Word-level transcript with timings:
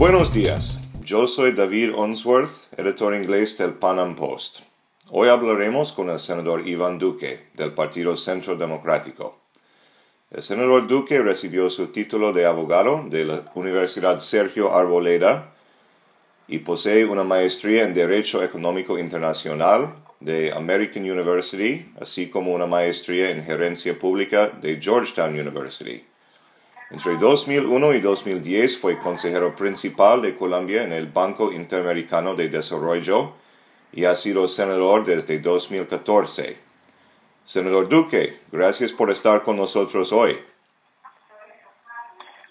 Buenos 0.00 0.32
días, 0.32 0.80
yo 1.04 1.26
soy 1.26 1.52
David 1.52 1.92
Onsworth, 1.94 2.72
editor 2.78 3.14
inglés 3.14 3.58
del 3.58 3.74
Pan 3.74 3.98
Am 3.98 4.16
Post. 4.16 4.60
Hoy 5.10 5.28
hablaremos 5.28 5.92
con 5.92 6.08
el 6.08 6.18
senador 6.18 6.66
Iván 6.66 6.98
Duque, 6.98 7.48
del 7.52 7.74
Partido 7.74 8.16
Centro 8.16 8.56
Democrático. 8.56 9.36
El 10.30 10.42
senador 10.42 10.86
Duque 10.86 11.18
recibió 11.18 11.68
su 11.68 11.88
título 11.88 12.32
de 12.32 12.46
abogado 12.46 13.04
de 13.10 13.26
la 13.26 13.52
Universidad 13.54 14.20
Sergio 14.20 14.74
Arboleda 14.74 15.52
y 16.48 16.60
posee 16.60 17.04
una 17.04 17.22
maestría 17.22 17.84
en 17.84 17.92
Derecho 17.92 18.42
Económico 18.42 18.98
Internacional 18.98 19.96
de 20.18 20.50
American 20.50 21.02
University, 21.02 21.92
así 22.00 22.30
como 22.30 22.54
una 22.54 22.66
maestría 22.66 23.32
en 23.32 23.44
Gerencia 23.44 23.98
Pública 23.98 24.48
de 24.48 24.80
Georgetown 24.80 25.38
University. 25.38 26.02
Entre 26.90 27.16
2001 27.16 27.94
y 27.94 28.00
2010 28.00 28.80
fue 28.80 28.98
consejero 28.98 29.54
principal 29.54 30.22
de 30.22 30.34
Colombia 30.34 30.82
en 30.82 30.92
el 30.92 31.06
Banco 31.06 31.52
Interamericano 31.52 32.34
de 32.34 32.48
Desarrollo 32.48 33.34
y 33.92 34.06
ha 34.06 34.16
sido 34.16 34.48
senador 34.48 35.04
desde 35.04 35.38
2014. 35.38 36.58
Senador 37.44 37.88
Duque, 37.88 38.40
gracias 38.50 38.92
por 38.92 39.08
estar 39.12 39.42
con 39.44 39.56
nosotros 39.56 40.12
hoy. 40.12 40.40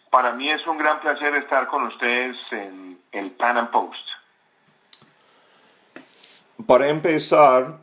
Para 0.10 0.32
mí 0.32 0.50
es 0.50 0.66
un 0.66 0.78
gran 0.78 1.02
placer 1.02 1.36
estar 1.36 1.68
con 1.68 1.84
ustedes 1.84 2.38
en 2.52 2.98
el 3.12 3.32
Pan 3.32 3.58
Am 3.58 3.70
Post. 3.72 4.08
Para 6.66 6.88
empezar, 6.88 7.78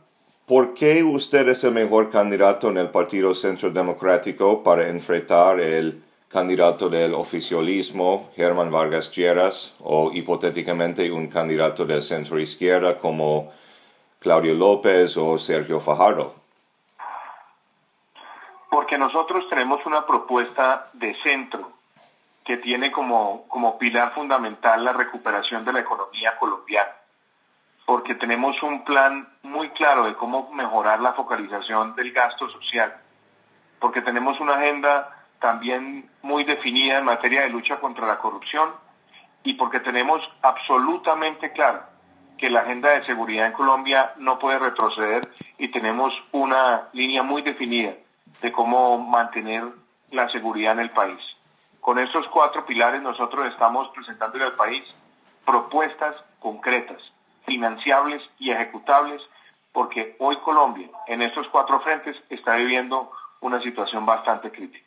¿por 0.47 0.73
qué 0.73 1.03
usted 1.03 1.47
es 1.49 1.63
el 1.63 1.73
mejor 1.73 2.09
candidato 2.09 2.69
en 2.69 2.77
el 2.77 2.89
Partido 2.89 3.35
Centro 3.35 3.69
Democrático 3.69 4.63
para 4.63 4.87
enfrentar 4.89 5.59
el 5.59 6.03
candidato 6.29 6.89
del 6.89 7.13
oficialismo, 7.13 8.29
Germán 8.35 8.71
Vargas 8.71 9.15
Lleras, 9.15 9.77
o 9.79 10.11
hipotéticamente 10.13 11.09
un 11.11 11.27
candidato 11.27 11.85
del 11.85 12.01
centro 12.01 12.39
izquierda 12.39 12.97
como 12.97 13.51
Claudio 14.19 14.53
López 14.53 15.15
o 15.17 15.37
Sergio 15.37 15.79
Fajardo? 15.79 16.35
Porque 18.69 18.97
nosotros 18.97 19.47
tenemos 19.49 19.85
una 19.85 20.05
propuesta 20.05 20.89
de 20.93 21.15
centro 21.23 21.71
que 22.43 22.57
tiene 22.57 22.91
como, 22.91 23.45
como 23.47 23.77
pilar 23.77 24.13
fundamental 24.13 24.83
la 24.83 24.93
recuperación 24.93 25.63
de 25.65 25.73
la 25.73 25.79
economía 25.79 26.37
colombiana. 26.37 26.91
Porque 27.85 28.15
tenemos 28.15 28.61
un 28.63 28.83
plan 28.83 29.27
muy 29.43 29.69
claro 29.69 30.05
de 30.05 30.15
cómo 30.15 30.51
mejorar 30.51 30.99
la 30.99 31.13
focalización 31.13 31.95
del 31.95 32.11
gasto 32.11 32.49
social. 32.49 32.95
Porque 33.79 34.01
tenemos 34.01 34.39
una 34.39 34.55
agenda 34.55 35.16
también 35.39 36.09
muy 36.21 36.43
definida 36.43 36.97
en 36.97 37.05
materia 37.05 37.41
de 37.41 37.49
lucha 37.49 37.79
contra 37.79 38.07
la 38.07 38.19
corrupción 38.19 38.71
y 39.43 39.53
porque 39.53 39.79
tenemos 39.79 40.21
absolutamente 40.41 41.51
claro 41.51 41.83
que 42.37 42.49
la 42.49 42.61
agenda 42.61 42.91
de 42.91 43.05
seguridad 43.05 43.47
en 43.47 43.53
Colombia 43.53 44.13
no 44.17 44.37
puede 44.39 44.59
retroceder 44.59 45.21
y 45.57 45.69
tenemos 45.69 46.13
una 46.31 46.89
línea 46.93 47.23
muy 47.23 47.41
definida 47.41 47.93
de 48.41 48.51
cómo 48.51 48.99
mantener 48.99 49.63
la 50.11 50.29
seguridad 50.29 50.73
en 50.73 50.79
el 50.79 50.91
país. 50.91 51.19
Con 51.81 51.99
estos 51.99 52.27
cuatro 52.27 52.65
pilares 52.65 53.01
nosotros 53.01 53.47
estamos 53.47 53.89
presentándole 53.89 54.45
al 54.45 54.53
país 54.53 54.83
propuestas 55.45 56.15
concretas, 56.39 57.01
financiables 57.45 58.21
y 58.37 58.51
ejecutables, 58.51 59.21
porque 59.71 60.15
hoy 60.19 60.35
Colombia 60.37 60.89
en 61.07 61.21
estos 61.21 61.47
cuatro 61.47 61.79
frentes 61.79 62.15
está 62.29 62.55
viviendo 62.55 63.11
una 63.41 63.61
situación 63.61 64.05
bastante 64.05 64.51
crítica. 64.51 64.86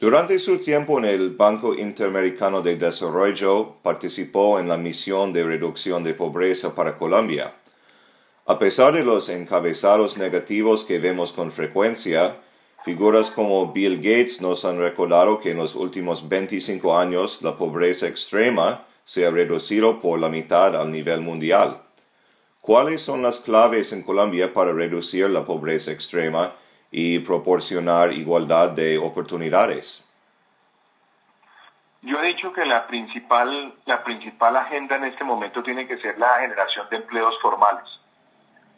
Durante 0.00 0.38
su 0.38 0.58
tiempo 0.58 1.00
en 1.00 1.06
el 1.06 1.30
Banco 1.30 1.74
Interamericano 1.74 2.62
de 2.62 2.76
Desarrollo, 2.76 3.78
participó 3.82 4.60
en 4.60 4.68
la 4.68 4.76
misión 4.76 5.32
de 5.32 5.42
reducción 5.42 6.04
de 6.04 6.14
pobreza 6.14 6.72
para 6.76 6.96
Colombia. 6.96 7.54
A 8.46 8.60
pesar 8.60 8.92
de 8.92 9.04
los 9.04 9.28
encabezados 9.28 10.16
negativos 10.16 10.84
que 10.84 11.00
vemos 11.00 11.32
con 11.32 11.50
frecuencia, 11.50 12.36
figuras 12.84 13.32
como 13.32 13.72
Bill 13.72 13.96
Gates 13.96 14.40
nos 14.40 14.64
han 14.64 14.78
recordado 14.78 15.40
que 15.40 15.50
en 15.50 15.56
los 15.56 15.74
últimos 15.74 16.28
25 16.28 16.96
años 16.96 17.42
la 17.42 17.56
pobreza 17.56 18.06
extrema 18.06 18.86
se 19.04 19.26
ha 19.26 19.32
reducido 19.32 20.00
por 20.00 20.20
la 20.20 20.28
mitad 20.28 20.76
al 20.76 20.92
nivel 20.92 21.22
mundial. 21.22 21.82
¿Cuáles 22.60 23.02
son 23.02 23.20
las 23.20 23.40
claves 23.40 23.92
en 23.92 24.04
Colombia 24.04 24.54
para 24.54 24.72
reducir 24.72 25.28
la 25.28 25.44
pobreza 25.44 25.90
extrema 25.90 26.54
y 26.90 27.18
proporcionar 27.20 28.12
igualdad 28.12 28.70
de 28.70 28.98
oportunidades. 28.98 30.08
Yo 32.02 32.22
he 32.22 32.28
dicho 32.28 32.52
que 32.52 32.64
la 32.64 32.86
principal, 32.86 33.74
la 33.84 34.04
principal 34.04 34.56
agenda 34.56 34.96
en 34.96 35.04
este 35.04 35.24
momento 35.24 35.62
tiene 35.62 35.86
que 35.86 35.98
ser 35.98 36.18
la 36.18 36.38
generación 36.40 36.86
de 36.90 36.96
empleos 36.96 37.34
formales. 37.42 37.84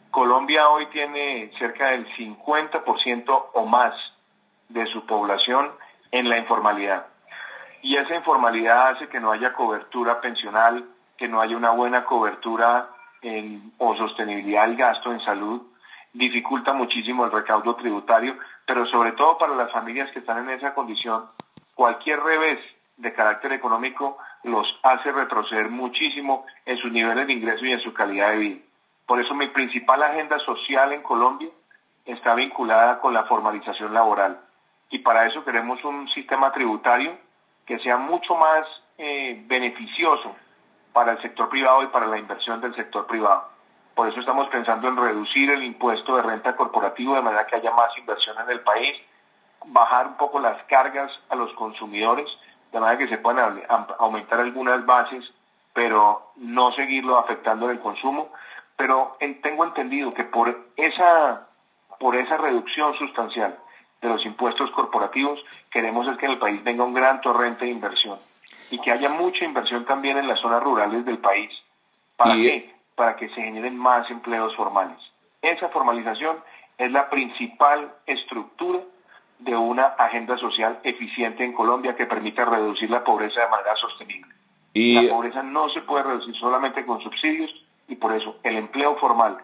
Colombia 0.09 0.69
hoy 0.69 0.87
tiene 0.87 1.51
cerca 1.57 1.91
del 1.91 2.05
50% 2.15 3.45
o 3.53 3.65
más 3.65 3.93
de 4.69 4.85
su 4.87 5.05
población 5.05 5.71
en 6.11 6.29
la 6.29 6.37
informalidad. 6.37 7.05
Y 7.81 7.95
esa 7.95 8.15
informalidad 8.15 8.89
hace 8.89 9.07
que 9.07 9.19
no 9.19 9.31
haya 9.31 9.53
cobertura 9.53 10.19
pensional, 10.19 10.85
que 11.17 11.27
no 11.27 11.39
haya 11.39 11.55
una 11.55 11.71
buena 11.71 12.03
cobertura 12.03 12.89
en, 13.21 13.71
o 13.77 13.95
sostenibilidad 13.95 14.67
del 14.67 14.75
gasto 14.75 15.11
en 15.11 15.21
salud, 15.21 15.61
dificulta 16.13 16.73
muchísimo 16.73 17.25
el 17.25 17.31
recaudo 17.31 17.75
tributario, 17.75 18.37
pero 18.65 18.85
sobre 18.87 19.13
todo 19.13 19.37
para 19.37 19.55
las 19.55 19.71
familias 19.71 20.11
que 20.11 20.19
están 20.19 20.39
en 20.39 20.57
esa 20.57 20.73
condición, 20.73 21.25
cualquier 21.75 22.21
revés 22.21 22.59
de 22.97 23.13
carácter 23.13 23.53
económico 23.53 24.17
los 24.43 24.79
hace 24.83 25.11
retroceder 25.11 25.69
muchísimo 25.69 26.45
en 26.65 26.77
sus 26.77 26.91
niveles 26.91 27.27
de 27.27 27.33
ingreso 27.33 27.65
y 27.65 27.71
en 27.71 27.79
su 27.79 27.93
calidad 27.93 28.31
de 28.31 28.37
vida. 28.37 28.61
Por 29.05 29.19
eso 29.19 29.33
mi 29.33 29.47
principal 29.47 30.03
agenda 30.03 30.39
social 30.39 30.93
en 30.93 31.01
Colombia 31.01 31.49
está 32.05 32.35
vinculada 32.35 32.99
con 32.99 33.13
la 33.13 33.25
formalización 33.25 33.93
laboral. 33.93 34.39
Y 34.89 34.99
para 34.99 35.25
eso 35.25 35.43
queremos 35.43 35.83
un 35.83 36.07
sistema 36.09 36.51
tributario 36.51 37.17
que 37.65 37.79
sea 37.79 37.97
mucho 37.97 38.35
más 38.35 38.65
eh, 38.97 39.41
beneficioso 39.47 40.35
para 40.93 41.13
el 41.13 41.21
sector 41.21 41.49
privado 41.49 41.83
y 41.83 41.87
para 41.87 42.07
la 42.07 42.17
inversión 42.17 42.59
del 42.61 42.75
sector 42.75 43.07
privado. 43.07 43.50
Por 43.95 44.07
eso 44.07 44.19
estamos 44.19 44.47
pensando 44.49 44.87
en 44.87 44.97
reducir 44.97 45.49
el 45.51 45.63
impuesto 45.63 46.15
de 46.15 46.23
renta 46.23 46.55
corporativo 46.55 47.15
de 47.15 47.21
manera 47.21 47.45
que 47.45 47.57
haya 47.57 47.71
más 47.71 47.95
inversión 47.97 48.37
en 48.43 48.49
el 48.49 48.61
país, 48.61 48.97
bajar 49.65 50.07
un 50.07 50.15
poco 50.15 50.39
las 50.39 50.63
cargas 50.63 51.11
a 51.29 51.35
los 51.35 51.53
consumidores, 51.53 52.27
de 52.71 52.79
manera 52.79 52.97
que 52.97 53.09
se 53.09 53.17
puedan 53.17 53.61
aumentar 53.99 54.39
algunas 54.39 54.85
bases, 54.85 55.25
pero 55.73 56.31
no 56.37 56.71
seguirlo 56.73 57.17
afectando 57.17 57.65
en 57.65 57.73
el 57.73 57.79
consumo. 57.79 58.31
Pero 58.77 59.17
tengo 59.43 59.65
entendido 59.65 60.13
que 60.13 60.23
por 60.23 60.69
esa, 60.75 61.47
por 61.99 62.15
esa 62.15 62.37
reducción 62.37 62.97
sustancial 62.97 63.57
de 64.01 64.09
los 64.09 64.25
impuestos 64.25 64.71
corporativos, 64.71 65.39
queremos 65.69 66.07
es 66.07 66.17
que 66.17 66.25
en 66.25 66.31
el 66.31 66.39
país 66.39 66.63
venga 66.63 66.83
un 66.83 66.93
gran 66.93 67.21
torrente 67.21 67.65
de 67.65 67.71
inversión 67.71 68.17
y 68.71 68.79
que 68.79 68.91
haya 68.91 69.09
mucha 69.09 69.45
inversión 69.45 69.85
también 69.85 70.17
en 70.17 70.27
las 70.27 70.39
zonas 70.39 70.63
rurales 70.63 71.05
del 71.05 71.19
país. 71.19 71.51
¿Para 72.15 72.33
qué? 72.33 72.73
Para 73.01 73.15
que 73.15 73.29
se 73.29 73.41
generen 73.41 73.75
más 73.79 74.07
empleos 74.11 74.55
formales. 74.55 74.99
Esa 75.41 75.69
formalización 75.69 76.37
es 76.77 76.91
la 76.91 77.09
principal 77.09 77.91
estructura 78.05 78.77
de 79.39 79.55
una 79.55 79.85
agenda 79.97 80.37
social 80.37 80.79
eficiente 80.83 81.43
en 81.43 81.51
Colombia 81.51 81.95
que 81.95 82.05
permita 82.05 82.45
reducir 82.45 82.91
la 82.91 83.03
pobreza 83.03 83.41
de 83.41 83.47
manera 83.47 83.75
sostenible. 83.75 84.31
Y... 84.71 85.01
La 85.01 85.15
pobreza 85.15 85.41
no 85.41 85.67
se 85.69 85.81
puede 85.81 86.03
reducir 86.03 86.35
solamente 86.35 86.85
con 86.85 87.01
subsidios 87.01 87.49
y 87.87 87.95
por 87.95 88.13
eso 88.13 88.35
el 88.43 88.57
empleo 88.57 88.95
formal, 88.97 89.39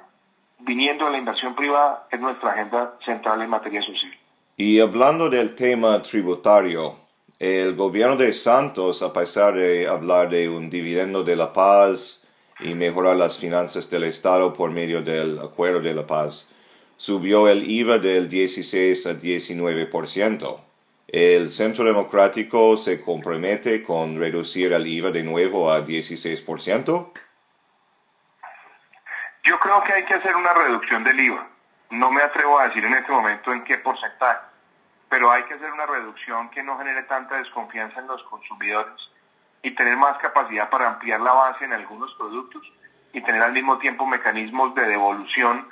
viniendo 0.60 1.06
de 1.06 1.14
la 1.14 1.18
inversión 1.18 1.56
privada, 1.56 2.06
es 2.12 2.20
nuestra 2.20 2.52
agenda 2.52 2.94
central 3.04 3.42
en 3.42 3.50
materia 3.50 3.82
social. 3.82 4.14
Y 4.56 4.80
hablando 4.80 5.32
del 5.32 5.56
tema 5.56 6.00
tributario, 6.04 6.98
el 7.40 7.76
gobierno 7.76 8.18
de 8.18 8.34
Santos, 8.34 9.02
a 9.02 9.12
pesar 9.12 9.56
de 9.56 9.88
hablar 9.88 10.30
de 10.30 10.48
un 10.48 10.70
dividendo 10.70 11.24
de 11.24 11.36
la 11.36 11.52
paz, 11.52 12.27
y 12.60 12.74
mejorar 12.74 13.16
las 13.16 13.38
finanzas 13.38 13.90
del 13.90 14.06
Estado 14.06 14.54
por 14.54 14.72
medio 14.72 15.02
del 15.02 15.40
Acuerdo 15.40 15.80
de 15.80 15.94
la 15.94 16.08
Paz, 16.08 16.54
subió 16.96 17.48
el 17.48 17.70
IVA 17.70 18.00
del 18.00 18.28
16 18.28 19.06
a 19.08 19.12
19%. 19.12 20.60
¿El 21.08 21.50
Centro 21.52 21.86
Democrático 21.86 22.76
se 22.76 23.02
compromete 23.02 23.84
con 23.84 24.20
reducir 24.20 24.74
el 24.74 24.88
IVA 24.88 25.12
de 25.12 25.24
nuevo 25.24 25.72
a 25.72 25.86
16%? 25.86 27.12
Yo 29.44 29.60
creo 29.60 29.84
que 29.84 29.94
hay 29.94 30.04
que 30.06 30.16
hacer 30.16 30.36
una 30.36 30.54
reducción 30.54 31.04
del 31.04 31.20
IVA. 31.20 31.48
No 31.92 32.12
me 32.12 32.22
atrevo 32.22 32.60
a 32.60 32.68
decir 32.68 32.84
en 32.84 32.94
este 32.96 33.12
momento 33.12 33.54
en 33.54 33.64
qué 33.64 33.78
porcentaje, 33.78 34.42
pero 35.08 35.32
hay 35.32 35.44
que 35.44 35.54
hacer 35.54 35.72
una 35.72 35.86
reducción 35.86 36.50
que 36.50 36.62
no 36.64 36.78
genere 36.78 37.04
tanta 37.04 37.38
desconfianza 37.38 38.02
en 38.02 38.08
los 38.08 38.22
consumidores 38.24 39.07
y 39.68 39.72
tener 39.76 39.98
más 39.98 40.18
capacidad 40.20 40.70
para 40.70 40.88
ampliar 40.88 41.20
la 41.20 41.34
base 41.34 41.66
en 41.66 41.74
algunos 41.74 42.14
productos 42.14 42.62
y 43.12 43.20
tener 43.20 43.44
al 43.44 43.52
mismo 43.52 43.78
tiempo 43.80 44.06
mecanismos 44.06 44.74
de 44.76 44.88
devolución, 44.88 45.68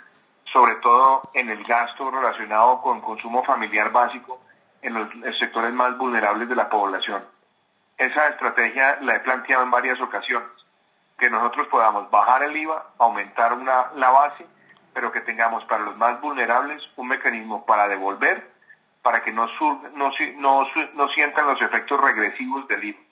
sobre 0.52 0.76
todo 0.76 1.22
en 1.34 1.50
el 1.50 1.64
gasto 1.64 2.12
relacionado 2.12 2.82
con 2.82 3.00
consumo 3.00 3.46
familiar 3.46 3.94
básico 3.94 4.42
en 4.82 4.96
los 4.96 5.38
sectores 5.40 5.72
más 5.72 5.98
vulnerables 5.98 6.50
de 6.50 6.56
la 6.58 6.70
población. 6.70 7.24
esa 7.98 8.28
estrategia 8.28 8.98
la 9.00 9.16
he 9.16 9.20
planteado 9.22 9.64
en 9.64 9.72
varias 9.72 10.02
ocasiones, 10.02 10.50
que 11.18 11.30
nosotros 11.30 11.68
podamos 11.68 12.12
bajar 12.12 12.44
el 12.44 12.58
IVA, 12.58 12.88
aumentar 12.98 13.54
una, 13.54 13.92
la 13.96 14.10
base, 14.10 14.46
pero 14.94 15.14
que 15.14 15.22
tengamos 15.22 15.64
para 15.64 15.86
los 15.86 15.96
más 15.96 16.20
vulnerables 16.20 16.84
un 16.98 17.08
mecanismo 17.08 17.66
para 17.66 17.88
devolver, 17.88 18.52
para 19.02 19.24
que 19.24 19.32
no, 19.32 19.48
no, 19.94 20.12
no, 20.36 20.68
no 20.96 21.10
sientan 21.10 21.48
los 21.48 21.62
efectos 21.62 22.02
regresivos 22.02 22.68
del 22.68 22.84
IVA. 22.84 23.05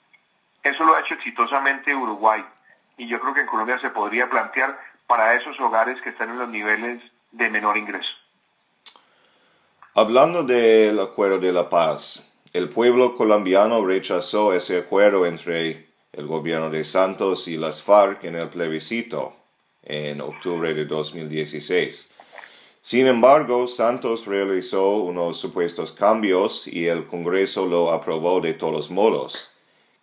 Eso 0.64 0.82
lo 0.82 0.96
ha 0.96 1.00
hecho 1.00 1.14
exitosamente 1.14 1.94
Uruguay 1.94 2.42
y 2.96 3.06
yo 3.06 3.20
creo 3.20 3.34
que 3.34 3.42
en 3.42 3.46
Colombia 3.46 3.78
se 3.80 3.90
podría 3.90 4.28
plantear 4.28 4.78
para 5.06 5.34
esos 5.34 5.58
hogares 5.60 6.00
que 6.02 6.10
están 6.10 6.30
en 6.30 6.38
los 6.38 6.48
niveles 6.48 7.02
de 7.32 7.50
menor 7.50 7.76
ingreso. 7.76 8.10
Hablando 9.94 10.42
del 10.42 10.98
acuerdo 10.98 11.38
de 11.38 11.52
la 11.52 11.68
paz, 11.68 12.32
el 12.52 12.68
pueblo 12.68 13.16
colombiano 13.16 13.84
rechazó 13.84 14.54
ese 14.54 14.78
acuerdo 14.78 15.26
entre 15.26 15.88
el 16.12 16.26
gobierno 16.26 16.70
de 16.70 16.82
Santos 16.84 17.46
y 17.48 17.56
las 17.56 17.82
FARC 17.82 18.24
en 18.24 18.36
el 18.36 18.48
plebiscito 18.48 19.36
en 19.82 20.20
octubre 20.20 20.72
de 20.72 20.84
2016. 20.86 22.14
Sin 22.80 23.06
embargo, 23.06 23.66
Santos 23.66 24.26
realizó 24.26 24.96
unos 24.96 25.38
supuestos 25.38 25.92
cambios 25.92 26.66
y 26.66 26.86
el 26.86 27.06
Congreso 27.06 27.66
lo 27.66 27.90
aprobó 27.90 28.40
de 28.40 28.54
todos 28.54 28.90
modos. 28.90 29.53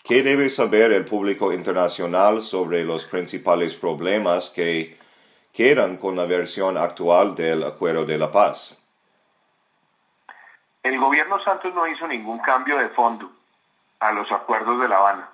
¿Qué 0.03 0.24
debe 0.24 0.50
saber 0.50 0.92
el 0.92 1.06
público 1.06 1.53
internacional 1.53 2.42
sobre 2.42 2.83
los 2.83 3.06
principales 3.06 3.75
problemas 3.75 4.50
que 4.50 5.00
quedan 5.53 5.98
con 5.98 6.15
la 6.15 6.25
versión 6.25 6.75
actual 6.75 7.36
del 7.36 7.63
Acuerdo 7.63 8.03
de 8.06 8.18
la 8.18 8.31
Paz? 8.31 8.83
El 10.81 11.00
gobierno 11.00 11.39
Santos 11.44 11.74
no 11.75 11.86
hizo 11.88 12.07
ningún 12.07 12.39
cambio 12.39 12.80
de 12.80 12.89
fondo 12.89 13.31
a 14.00 14.12
los 14.12 14.31
acuerdos 14.31 14.81
de 14.81 14.88
La 14.89 14.98
Habana. 14.98 15.30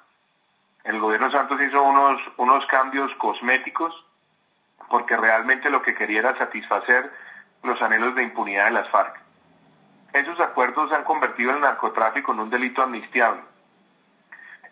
El 0.83 0.99
gobierno 0.99 1.31
Santos 1.31 1.59
hizo 1.61 1.81
unos, 1.81 2.21
unos 2.35 2.65
cambios 2.65 3.09
cosméticos 3.15 3.93
porque 4.89 5.15
realmente 5.15 5.69
lo 5.69 5.81
que 5.81 5.95
quería 5.95 6.19
era 6.19 6.37
satisfacer 6.37 7.09
los 7.63 7.81
anhelos 7.81 8.15
de 8.15 8.23
impunidad 8.23 8.65
de 8.65 8.71
las 8.71 8.89
FARC. 8.89 9.17
Esos 10.11 10.37
acuerdos 10.41 10.91
han 10.91 11.05
convertido 11.05 11.51
el 11.51 11.61
narcotráfico 11.61 12.33
en 12.33 12.41
un 12.41 12.49
delito 12.49 12.81
amnistiable. 12.81 13.41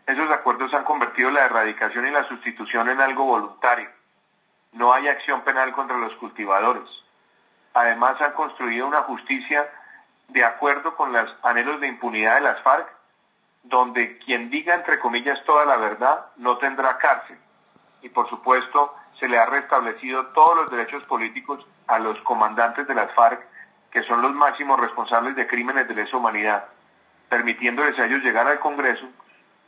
Esos 0.08 0.30
acuerdos 0.30 0.72
han 0.74 0.84
convertido 0.84 1.32
la 1.32 1.46
erradicación 1.46 2.06
y 2.08 2.12
la 2.12 2.28
sustitución 2.28 2.90
en 2.90 3.02
algo 3.02 3.26
voluntario. 3.26 3.90
No 4.74 4.94
hay 4.94 5.08
acción 5.08 5.42
penal 5.42 5.72
contra 5.72 5.98
los 5.98 6.14
cultivadores. 6.16 6.88
Además 7.74 8.22
han 8.22 8.34
construido 8.34 8.88
una 8.88 9.02
justicia 9.02 9.68
de 10.28 10.46
acuerdo 10.46 10.96
con 10.96 11.12
los 11.12 11.34
anhelos 11.42 11.82
de 11.82 11.88
impunidad 11.88 12.36
de 12.36 12.42
las 12.42 12.62
FARC, 12.62 12.88
donde 13.64 14.20
quien 14.20 14.52
diga, 14.52 14.76
entre 14.76 15.00
comillas, 15.00 15.44
toda 15.44 15.66
la 15.66 15.78
verdad 15.78 16.28
no 16.38 16.58
tendrá 16.58 16.98
cárcel. 17.00 17.38
Y 18.04 18.10
por 18.10 18.30
supuesto, 18.30 18.96
se 19.20 19.28
le 19.28 19.40
ha 19.40 19.46
restablecido 19.48 20.28
todos 20.28 20.56
los 20.56 20.72
derechos 20.72 21.04
políticos 21.08 21.66
a 21.88 21.98
los 21.98 22.20
comandantes 22.22 22.88
de 22.88 22.94
las 22.94 23.12
FARC, 23.14 23.44
que 23.90 24.04
son 24.04 24.22
los 24.22 24.34
máximos 24.34 24.80
responsables 24.80 25.36
de 25.36 25.48
crímenes 25.48 25.88
de 25.88 25.96
lesa 25.96 26.18
humanidad, 26.18 26.66
permitiéndoles 27.30 27.98
a 27.98 28.06
ellos 28.06 28.22
llegar 28.22 28.46
al 28.46 28.60
Congreso 28.60 29.08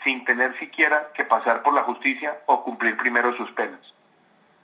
sin 0.07 0.23
tener 0.23 0.57
siquiera 0.57 1.11
que 1.13 1.25
pasar 1.25 1.61
por 1.63 1.73
la 1.73 1.83
justicia 1.83 2.39
o 2.45 2.63
cumplir 2.63 2.95
primero 2.95 3.35
sus 3.35 3.51
penas. 3.51 3.81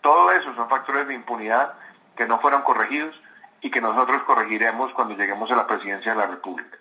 Todo 0.02 0.32
eso 0.32 0.56
son 0.56 0.70
factores 0.70 1.06
de 1.06 1.16
impunidad 1.16 1.74
que 2.16 2.26
no 2.26 2.40
fueron 2.40 2.62
corregidos 2.62 3.14
y 3.62 3.70
que 3.70 3.82
nosotros 3.82 4.24
corregiremos 4.24 4.94
cuando 4.94 5.18
lleguemos 5.18 5.52
a 5.52 5.58
la 5.58 5.68
presidencia 5.68 6.14
de 6.14 6.18
la 6.18 6.28
República. 6.28 6.78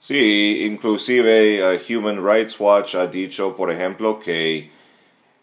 Sí, 0.00 0.64
inclusive 0.64 1.62
uh, 1.62 1.78
Human 1.88 2.20
Rights 2.20 2.58
Watch 2.58 2.96
ha 2.96 3.06
dicho, 3.06 3.56
por 3.56 3.70
ejemplo, 3.70 4.18
que 4.18 4.72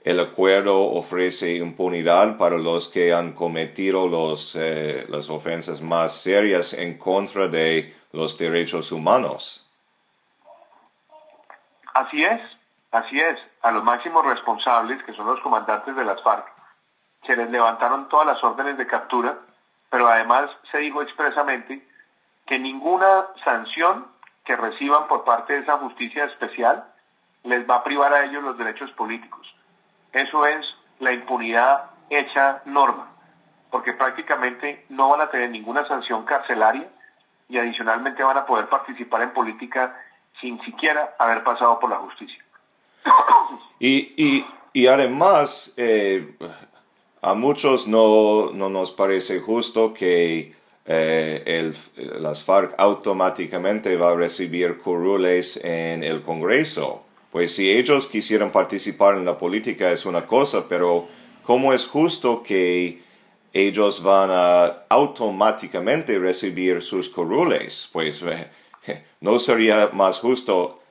el 0.04 0.20
acuerdo 0.20 0.78
ofrece 0.78 1.56
impunidad 1.56 2.36
para 2.36 2.58
los 2.58 2.90
que 2.90 3.14
han 3.14 3.32
cometido 3.32 4.10
los, 4.10 4.58
eh, 4.60 5.06
las 5.08 5.30
ofensas 5.30 5.82
más 5.82 6.18
serias 6.22 6.74
en 6.74 6.98
contra 6.98 7.48
de 7.48 7.94
los 8.12 8.38
derechos 8.38 8.92
humanos. 8.92 9.71
Así 11.94 12.24
es, 12.24 12.42
así 12.92 13.20
es. 13.20 13.40
A 13.62 13.72
los 13.72 13.84
máximos 13.84 14.26
responsables, 14.26 15.04
que 15.04 15.14
son 15.14 15.28
los 15.28 15.40
comandantes 15.42 15.96
de 15.96 16.06
las 16.06 16.22
FARC, 16.24 16.46
se 17.26 17.36
les 17.36 17.50
levantaron 17.50 18.10
todas 18.10 18.26
las 18.28 18.44
órdenes 18.44 18.78
de 18.78 18.88
captura 18.88 19.38
pero 19.92 20.08
además 20.08 20.50
se 20.72 20.80
dijo 20.80 21.04
expresamente 21.04 21.86
que 22.48 22.58
ninguna 22.58 23.28
sanción 23.44 24.08
que 24.46 24.56
reciban 24.56 25.08
por 25.08 25.26
parte 25.26 25.54
de 25.54 25.60
esa 25.60 25.78
justicia 25.78 26.26
especial 26.26 26.86
les 27.44 27.70
va 27.70 27.76
a 27.76 27.84
privar 27.84 28.14
a 28.14 28.24
ellos 28.24 28.42
los 28.42 28.58
derechos 28.58 28.90
políticos. 28.92 29.54
Eso 30.14 30.46
es 30.46 30.66
la 31.00 31.12
impunidad 31.12 31.92
hecha 32.10 32.62
norma, 32.66 33.12
porque 33.70 33.92
prácticamente 33.92 34.86
no 34.88 35.10
van 35.10 35.22
a 35.22 35.30
tener 35.30 35.50
ninguna 35.50 35.86
sanción 35.88 36.24
carcelaria 36.24 36.88
y 37.50 37.58
adicionalmente 37.58 38.24
van 38.24 38.38
a 38.38 38.46
poder 38.46 38.68
participar 38.70 39.24
en 39.24 39.34
política 39.34 39.94
sin 40.42 40.60
siquiera 40.64 41.16
haber 41.20 41.44
pasado 41.44 41.80
por 41.80 41.90
la 41.90 41.98
justicia. 41.98 42.44
Y, 43.80 44.46
y, 44.74 44.88
además, 44.88 45.74
eh, 45.78 46.36
a 47.22 47.34
muchos 47.34 47.88
no, 47.88 48.52
nos 48.52 48.92
parece 48.92 49.40
justo 49.40 49.94
que 49.94 50.54
eh, 50.86 51.44
el, 51.46 51.76
las 52.22 52.44
FARC 52.44 52.76
automáticamente 52.78 53.96
va 53.96 54.12
a 54.12 54.16
recibir 54.16 54.78
curules 54.78 55.58
en 55.64 56.04
el 56.04 56.22
Congreso. 56.22 57.04
Pues 57.32 57.56
si 57.56 57.72
ellos 57.72 58.08
quisieran 58.08 58.52
participar 58.52 59.16
en 59.16 59.26
la 59.26 59.38
política 59.38 59.92
es 59.92 60.06
una 60.06 60.26
cosa, 60.26 60.68
pero 60.68 61.08
¿cómo 61.44 61.74
es 61.74 61.88
justo 61.88 62.44
que 62.44 63.02
ellos 63.54 64.04
van 64.04 64.30
a 64.32 64.84
automáticamente 64.90 66.20
recibir 66.20 66.82
sus 66.82 67.10
curules? 67.10 67.90
Pues 67.94 68.24
no 69.22 69.40
sería 69.40 69.90
más 69.94 70.20
justo 70.20 70.82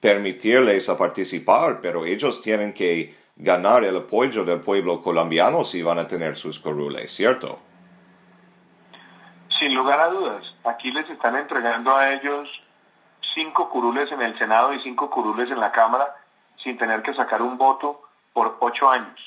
permitirles 0.00 0.88
a 0.88 0.98
participar, 0.98 1.80
pero 1.80 2.04
ellos 2.04 2.42
tienen 2.42 2.72
que 2.72 3.14
ganar 3.36 3.84
el 3.84 3.96
apoyo 3.96 4.44
del 4.44 4.60
pueblo 4.60 5.00
colombiano 5.00 5.64
si 5.64 5.82
van 5.82 5.98
a 5.98 6.06
tener 6.06 6.36
sus 6.36 6.58
curules, 6.58 7.10
¿cierto? 7.10 7.58
Sin 9.58 9.74
lugar 9.74 10.00
a 10.00 10.08
dudas, 10.08 10.44
aquí 10.64 10.90
les 10.90 11.08
están 11.08 11.36
entregando 11.36 11.94
a 11.94 12.12
ellos 12.12 12.48
cinco 13.34 13.70
curules 13.70 14.10
en 14.12 14.20
el 14.20 14.36
Senado 14.38 14.74
y 14.74 14.80
cinco 14.82 15.08
curules 15.08 15.50
en 15.50 15.60
la 15.60 15.72
Cámara 15.72 16.16
sin 16.62 16.76
tener 16.78 17.02
que 17.02 17.14
sacar 17.14 17.42
un 17.42 17.56
voto 17.58 18.02
por 18.32 18.56
ocho 18.60 18.90
años. 18.90 19.18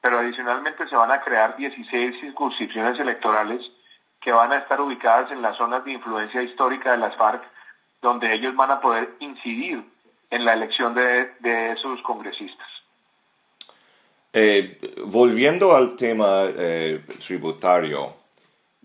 Pero 0.00 0.18
adicionalmente 0.18 0.86
se 0.88 0.96
van 0.96 1.10
a 1.10 1.20
crear 1.20 1.56
16 1.56 2.20
circunscripciones 2.20 2.98
electorales 3.00 3.60
que 4.24 4.32
van 4.32 4.52
a 4.52 4.58
estar 4.58 4.80
ubicadas 4.80 5.30
en 5.30 5.42
las 5.42 5.56
zonas 5.58 5.84
de 5.84 5.92
influencia 5.92 6.42
histórica 6.42 6.92
de 6.92 6.98
las 6.98 7.14
FARC, 7.16 7.42
donde 8.00 8.32
ellos 8.32 8.56
van 8.56 8.70
a 8.70 8.80
poder 8.80 9.14
incidir 9.20 9.84
en 10.30 10.44
la 10.46 10.54
elección 10.54 10.94
de, 10.94 11.34
de 11.40 11.72
esos 11.72 12.00
congresistas. 12.00 12.66
Eh, 14.32 14.80
volviendo 15.04 15.76
al 15.76 15.94
tema 15.94 16.46
eh, 16.56 17.04
tributario, 17.24 18.14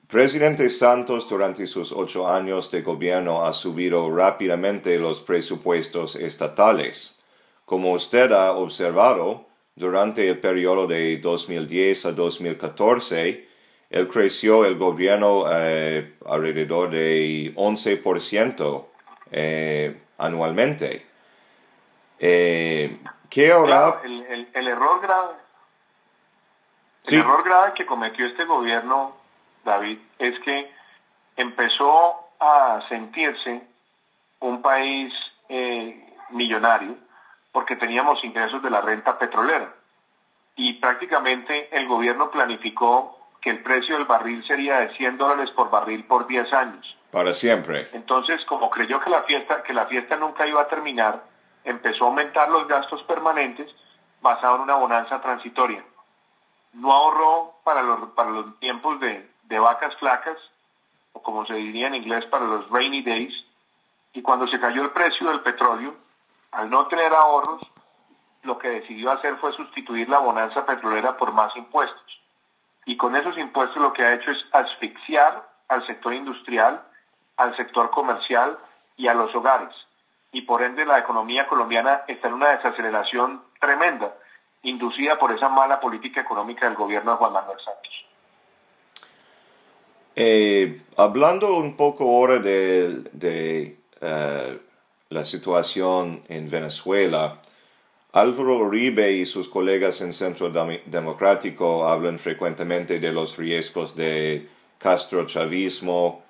Presidente 0.08 0.70
Santos 0.70 1.30
durante 1.30 1.66
sus 1.68 1.92
ocho 1.92 2.28
años 2.28 2.70
de 2.70 2.82
gobierno 2.82 3.46
ha 3.46 3.54
subido 3.54 4.14
rápidamente 4.14 5.00
los 5.00 5.22
presupuestos 5.22 6.16
estatales. 6.16 7.24
Como 7.64 7.94
usted 7.94 8.32
ha 8.32 8.52
observado, 8.52 9.46
durante 9.76 10.28
el 10.28 10.40
periodo 10.40 10.88
de 10.88 11.18
2010 11.18 12.08
a 12.08 12.12
2014, 12.12 13.49
él 13.90 14.08
creció 14.08 14.66
el 14.66 14.78
gobierno 14.78 15.46
eh, 15.52 16.16
alrededor 16.26 16.92
de 16.92 17.54
11% 17.56 18.86
anualmente. 20.18 21.06
¿Qué 23.30 23.52
ahora? 23.52 24.02
el, 24.04 24.68
error 24.68 25.02
grave. 25.02 25.34
El 27.08 27.20
error 27.20 27.44
grave 27.44 27.74
que 27.76 27.86
cometió 27.86 28.26
este 28.26 28.46
gobierno, 28.46 29.16
David, 29.64 30.00
es 30.18 30.40
que 30.40 30.72
empezó 31.36 32.30
a 32.40 32.82
sentirse 32.90 33.62
un 34.40 34.62
país 34.62 35.14
eh, 35.48 36.16
millonario 36.32 36.96
porque 37.52 37.76
teníamos 37.76 38.24
ingresos 38.24 38.62
de 38.64 38.70
la 38.70 38.82
renta 38.82 39.18
petrolera. 39.18 39.74
Y 40.56 40.74
prácticamente 40.74 41.70
el 41.76 41.88
gobierno 41.88 42.32
planificó 42.32 43.19
que 43.42 43.50
el 43.52 43.64
precio 43.64 43.96
del 43.96 44.06
barril 44.06 44.46
sería 44.46 44.80
de 44.80 44.96
100 44.96 45.18
dólares 45.18 45.50
por 45.52 45.70
barril 45.70 46.04
por 46.06 46.28
10 46.28 46.54
años. 46.54 46.98
Para 47.12 47.34
siempre. 47.34 47.88
Entonces, 47.94 48.44
como 48.46 48.70
creyó 48.70 49.00
que 49.00 49.10
la 49.10 49.24
fiesta, 49.24 49.64
que 49.64 49.74
la 49.74 49.88
fiesta 49.88 50.18
nunca 50.18 50.46
iba 50.46 50.62
a 50.62 50.68
terminar, 50.68 51.24
empezó 51.64 52.06
a 52.06 52.08
aumentar 52.08 52.50
los 52.50 52.68
gastos 52.68 53.02
permanentes 53.04 53.70
basado 54.22 54.58
en 54.58 54.62
una 54.62 54.76
bonanza 54.76 55.22
transitoria. 55.22 55.84
No 56.74 56.92
ahorró 56.92 57.56
para 57.64 57.82
los, 57.82 58.10
para 58.12 58.30
los 58.30 58.60
tiempos 58.60 59.00
de, 59.00 59.28
de 59.44 59.60
vacas 59.60 59.96
flacas, 59.98 60.38
o 61.14 61.22
como 61.22 61.46
se 61.46 61.56
diría 61.56 61.88
en 61.88 61.96
inglés, 61.96 62.26
para 62.26 62.46
los 62.46 62.70
rainy 62.70 63.02
days, 63.02 63.34
y 64.14 64.22
cuando 64.22 64.48
se 64.48 64.60
cayó 64.60 64.84
el 64.84 64.92
precio 64.92 65.30
del 65.30 65.42
petróleo, 65.42 65.96
Al 66.52 66.70
no 66.70 66.88
tener 66.88 67.14
ahorros, 67.14 67.62
lo 68.42 68.58
que 68.58 68.70
decidió 68.70 69.12
hacer 69.12 69.38
fue 69.38 69.54
sustituir 69.54 70.10
la 70.10 70.18
bonanza 70.18 70.66
petrolera 70.66 71.16
por 71.16 71.32
más 71.32 71.56
impuestos. 71.56 72.19
Y 72.90 72.98
con 72.98 73.16
esos 73.16 73.38
impuestos 73.38 73.78
lo 73.78 73.94
que 73.94 74.02
ha 74.02 74.16
hecho 74.16 74.32
es 74.32 74.40
asfixiar 74.52 75.48
al 75.68 75.86
sector 75.86 76.12
industrial, 76.12 76.82
al 77.38 77.56
sector 77.56 77.92
comercial 77.92 78.58
y 78.98 79.08
a 79.08 79.14
los 79.14 79.34
hogares. 79.36 79.70
Y 80.32 80.42
por 80.42 80.64
ende 80.64 80.88
la 80.88 80.98
economía 80.98 81.48
colombiana 81.48 82.02
está 82.08 82.30
en 82.30 82.34
una 82.34 82.48
desaceleración 82.48 83.44
tremenda, 83.62 84.16
inducida 84.64 85.20
por 85.20 85.32
esa 85.32 85.50
mala 85.50 85.80
política 85.80 86.22
económica 86.22 86.66
del 86.66 86.74
gobierno 86.74 87.12
de 87.12 87.18
Juan 87.18 87.34
Manuel 87.34 87.60
Santos. 87.64 88.06
Eh, 90.16 90.82
hablando 90.98 91.58
un 91.58 91.78
poco 91.78 92.06
ahora 92.06 92.40
de, 92.40 93.78
eh, 94.02 94.60
la 95.10 95.24
situación 95.26 96.24
en 96.28 96.50
Venezuela, 96.50 97.38
Álvaro 98.12 98.58
Uribe 98.58 99.12
y 99.12 99.26
sus 99.26 99.48
colegas 99.48 100.02
en 100.02 100.14
Centro 100.14 100.52
Democrático 100.86 101.88
hablan 101.88 102.18
frecuentemente 102.18 103.00
de 103.00 103.12
los 103.12 103.38
riesgos 103.38 103.96
de 103.96 104.48
Castro-Chavismo. 104.80 106.24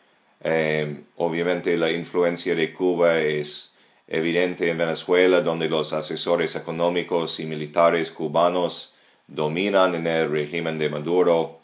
Eh, 0.44 1.04
obviamente 1.16 1.78
la 1.78 1.92
influencia 1.92 2.54
de 2.54 2.74
Cuba 2.74 3.20
es 3.22 3.76
evidente 4.10 4.70
en 4.70 4.78
Venezuela, 4.78 5.40
donde 5.40 5.70
los 5.70 5.94
asesores 5.94 6.56
económicos 6.58 7.40
y 7.40 7.46
militares 7.46 8.12
cubanos 8.12 8.96
dominan 9.28 9.96
en 9.96 10.08
el 10.08 10.30
régimen 10.30 10.78
de 10.78 10.90
Maduro. 10.90 11.60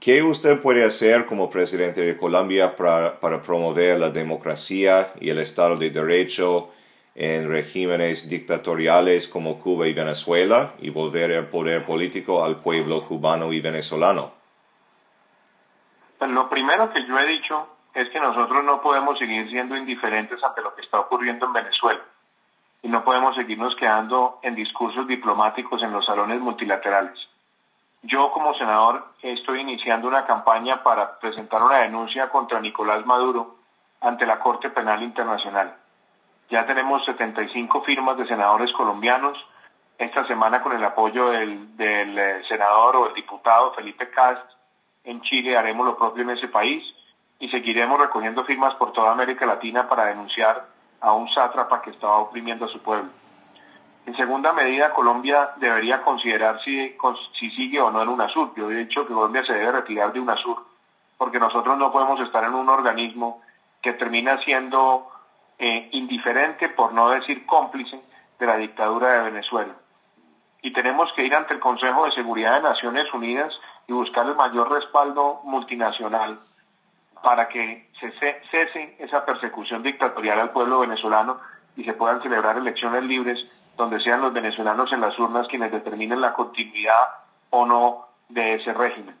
¿Qué 0.00 0.22
usted 0.22 0.60
puede 0.60 0.84
hacer 0.84 1.26
como 1.26 1.48
presidente 1.48 2.02
de 2.02 2.16
Colombia 2.16 2.74
para, 2.76 3.40
promover 3.40 4.00
la 4.00 4.10
democracia 4.10 5.12
y 5.20 5.30
el 5.30 5.38
Estado 5.38 5.76
de 5.76 5.90
Derecho 5.90 6.70
en 7.14 7.48
regímenes 7.48 8.28
dictatoriales 8.28 9.28
como 9.28 9.58
Cuba 9.58 9.86
y 9.86 9.92
Venezuela 9.92 10.72
y 10.80 10.90
volver 10.90 11.30
el 11.30 11.46
poder 11.46 11.84
político 11.84 12.44
al 12.44 12.56
pueblo 12.56 13.04
cubano 13.04 13.52
y 13.52 13.60
venezolano? 13.60 14.32
Lo 16.20 16.48
primero 16.48 16.92
que 16.92 17.04
yo 17.06 17.18
he 17.18 17.26
dicho 17.26 17.68
es 17.94 18.08
que 18.10 18.20
nosotros 18.20 18.64
no 18.64 18.80
podemos 18.80 19.18
seguir 19.18 19.50
siendo 19.50 19.76
indiferentes 19.76 20.42
ante 20.42 20.62
lo 20.62 20.74
que 20.74 20.82
está 20.82 21.00
ocurriendo 21.00 21.46
en 21.46 21.52
Venezuela 21.52 22.00
y 22.82 22.88
no 22.88 23.04
podemos 23.04 23.36
seguirnos 23.36 23.76
quedando 23.76 24.38
en 24.42 24.54
discursos 24.54 25.06
diplomáticos 25.06 25.82
en 25.82 25.92
los 25.92 26.06
salones 26.06 26.40
multilaterales. 26.40 27.28
Yo 28.02 28.32
como 28.32 28.54
senador 28.54 29.06
estoy 29.22 29.60
iniciando 29.60 30.08
una 30.08 30.26
campaña 30.26 30.82
para 30.82 31.18
presentar 31.20 31.62
una 31.62 31.78
denuncia 31.78 32.28
contra 32.30 32.60
Nicolás 32.60 33.06
Maduro 33.06 33.56
ante 34.00 34.26
la 34.26 34.40
Corte 34.40 34.70
Penal 34.70 35.02
Internacional. 35.02 35.76
Ya 36.52 36.66
tenemos 36.66 37.02
75 37.06 37.80
firmas 37.80 38.18
de 38.18 38.26
senadores 38.26 38.70
colombianos. 38.74 39.38
Esta 39.96 40.26
semana 40.26 40.60
con 40.60 40.76
el 40.76 40.84
apoyo 40.84 41.30
del, 41.30 41.70
eh, 41.78 42.42
senador 42.46 42.94
o 42.94 43.06
el 43.08 43.14
diputado 43.14 43.72
Felipe 43.72 44.10
Cast 44.10 44.44
en 45.02 45.22
Chile 45.22 45.56
haremos 45.56 45.86
lo 45.86 45.96
propio 45.96 46.24
en 46.24 46.28
ese 46.28 46.48
país 46.48 46.84
y 47.38 47.48
seguiremos 47.48 47.98
recogiendo 47.98 48.44
firmas 48.44 48.74
por 48.74 48.92
toda 48.92 49.12
América 49.12 49.46
Latina 49.46 49.88
para 49.88 50.04
denunciar 50.04 50.66
a 51.00 51.14
un 51.14 51.26
sátrapa 51.32 51.80
que 51.80 51.88
estaba 51.88 52.18
oprimiendo 52.18 52.66
a 52.66 52.68
su 52.68 52.80
pueblo. 52.80 53.08
En 54.04 54.14
segunda 54.14 54.52
medida, 54.52 54.92
Colombia 54.92 55.52
debería 55.56 56.02
considerar 56.02 56.60
si, 56.62 56.94
si 57.40 57.50
sigue 57.52 57.80
o 57.80 57.90
no 57.90 58.02
en 58.02 58.10
UNASUR. 58.10 58.52
Yo 58.56 58.70
he 58.70 58.74
dicho 58.74 59.06
que 59.06 59.14
Colombia 59.14 59.42
se 59.46 59.54
debe 59.54 59.72
retirar 59.72 60.12
de 60.12 60.20
UNASUR, 60.20 60.62
porque 61.16 61.40
nosotros 61.40 61.78
no 61.78 61.90
podemos 61.90 62.20
estar 62.20 62.44
en 62.44 62.52
un 62.52 62.68
organismo 62.68 63.40
que 63.80 63.94
termina 63.94 64.38
siendo 64.44 65.11
eh, 65.58 65.88
indiferente, 65.92 66.68
por 66.68 66.92
no 66.92 67.10
decir 67.10 67.46
cómplice, 67.46 68.00
de 68.38 68.46
la 68.46 68.56
dictadura 68.56 69.12
de 69.12 69.30
Venezuela. 69.30 69.74
Y 70.62 70.72
tenemos 70.72 71.12
que 71.14 71.24
ir 71.24 71.34
ante 71.34 71.54
el 71.54 71.60
Consejo 71.60 72.04
de 72.04 72.12
Seguridad 72.12 72.54
de 72.54 72.68
Naciones 72.68 73.12
Unidas 73.12 73.52
y 73.86 73.92
buscar 73.92 74.26
el 74.26 74.34
mayor 74.34 74.70
respaldo 74.70 75.40
multinacional 75.44 76.40
para 77.22 77.48
que 77.48 77.88
se 78.00 78.12
cese 78.50 78.96
esa 78.98 79.24
persecución 79.24 79.82
dictatorial 79.82 80.40
al 80.40 80.50
pueblo 80.50 80.80
venezolano 80.80 81.40
y 81.76 81.84
se 81.84 81.94
puedan 81.94 82.22
celebrar 82.22 82.56
elecciones 82.56 83.04
libres 83.04 83.38
donde 83.76 84.00
sean 84.00 84.20
los 84.20 84.32
venezolanos 84.32 84.92
en 84.92 85.00
las 85.00 85.18
urnas 85.18 85.48
quienes 85.48 85.72
determinen 85.72 86.20
la 86.20 86.34
continuidad 86.34 87.08
o 87.50 87.64
no 87.64 88.08
de 88.28 88.54
ese 88.54 88.72
régimen. 88.72 89.16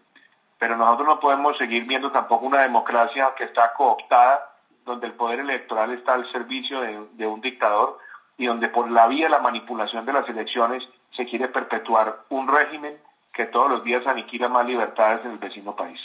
Pero 0.58 0.76
nosotros 0.76 1.08
no 1.08 1.20
podemos 1.20 1.56
seguir 1.58 1.84
viendo 1.84 2.12
tampoco 2.12 2.46
una 2.46 2.62
democracia 2.62 3.32
que 3.36 3.44
está 3.44 3.72
cooptada, 3.74 4.51
donde 4.84 5.06
el 5.06 5.12
poder 5.14 5.40
electoral 5.40 5.92
está 5.92 6.14
al 6.14 6.30
servicio 6.32 6.80
de, 6.80 7.26
un 7.26 7.40
dictador 7.40 7.98
y 8.36 8.46
donde 8.46 8.68
por 8.68 8.90
la 8.90 9.06
vía 9.06 9.26
de 9.26 9.30
la 9.30 9.38
manipulación 9.38 10.04
de 10.04 10.12
las 10.12 10.28
elecciones 10.28 10.82
se 11.16 11.26
quiere 11.26 11.48
perpetuar 11.48 12.24
un 12.30 12.48
régimen 12.48 12.96
que 13.32 13.46
todos 13.46 13.70
los 13.70 13.84
días 13.84 14.06
aniquila 14.06 14.48
más 14.48 14.66
libertades 14.66 15.24
en 15.24 15.32
el 15.32 15.38
vecino 15.38 15.74
país. 15.74 16.00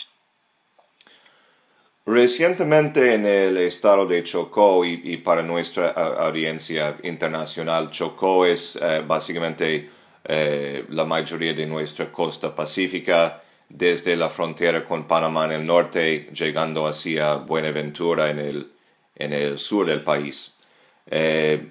Recientemente 2.05 3.15
en 3.15 3.25
el 3.25 3.57
estado 3.57 4.05
de 4.05 4.23
Chocó 4.23 4.85
y, 4.85 5.17
para 5.17 5.41
nuestra 5.41 5.89
audiencia 5.89 6.95
internacional, 7.03 7.91
Chocó 7.91 8.45
es 8.45 8.79
eh, 8.81 9.03
básicamente 9.05 9.89
eh, 10.23 10.85
la 10.89 11.03
mayoría 11.03 11.53
de 11.53 11.65
nuestra 11.65 12.09
costa 12.09 12.55
pacífica, 12.55 13.41
desde 13.69 14.15
la 14.15 14.29
frontera 14.29 14.83
con 14.83 15.07
Panamá 15.07 15.45
en 15.45 15.51
el 15.51 15.65
norte, 15.65 16.29
llegando 16.33 16.87
hacia 16.87 17.35
Buenaventura 17.35 18.29
en 18.29 18.39
el, 18.39 18.71
en 19.15 19.33
el 19.33 19.59
sur 19.59 19.85
del 19.87 20.03
país. 20.03 20.57
Eh, 21.05 21.69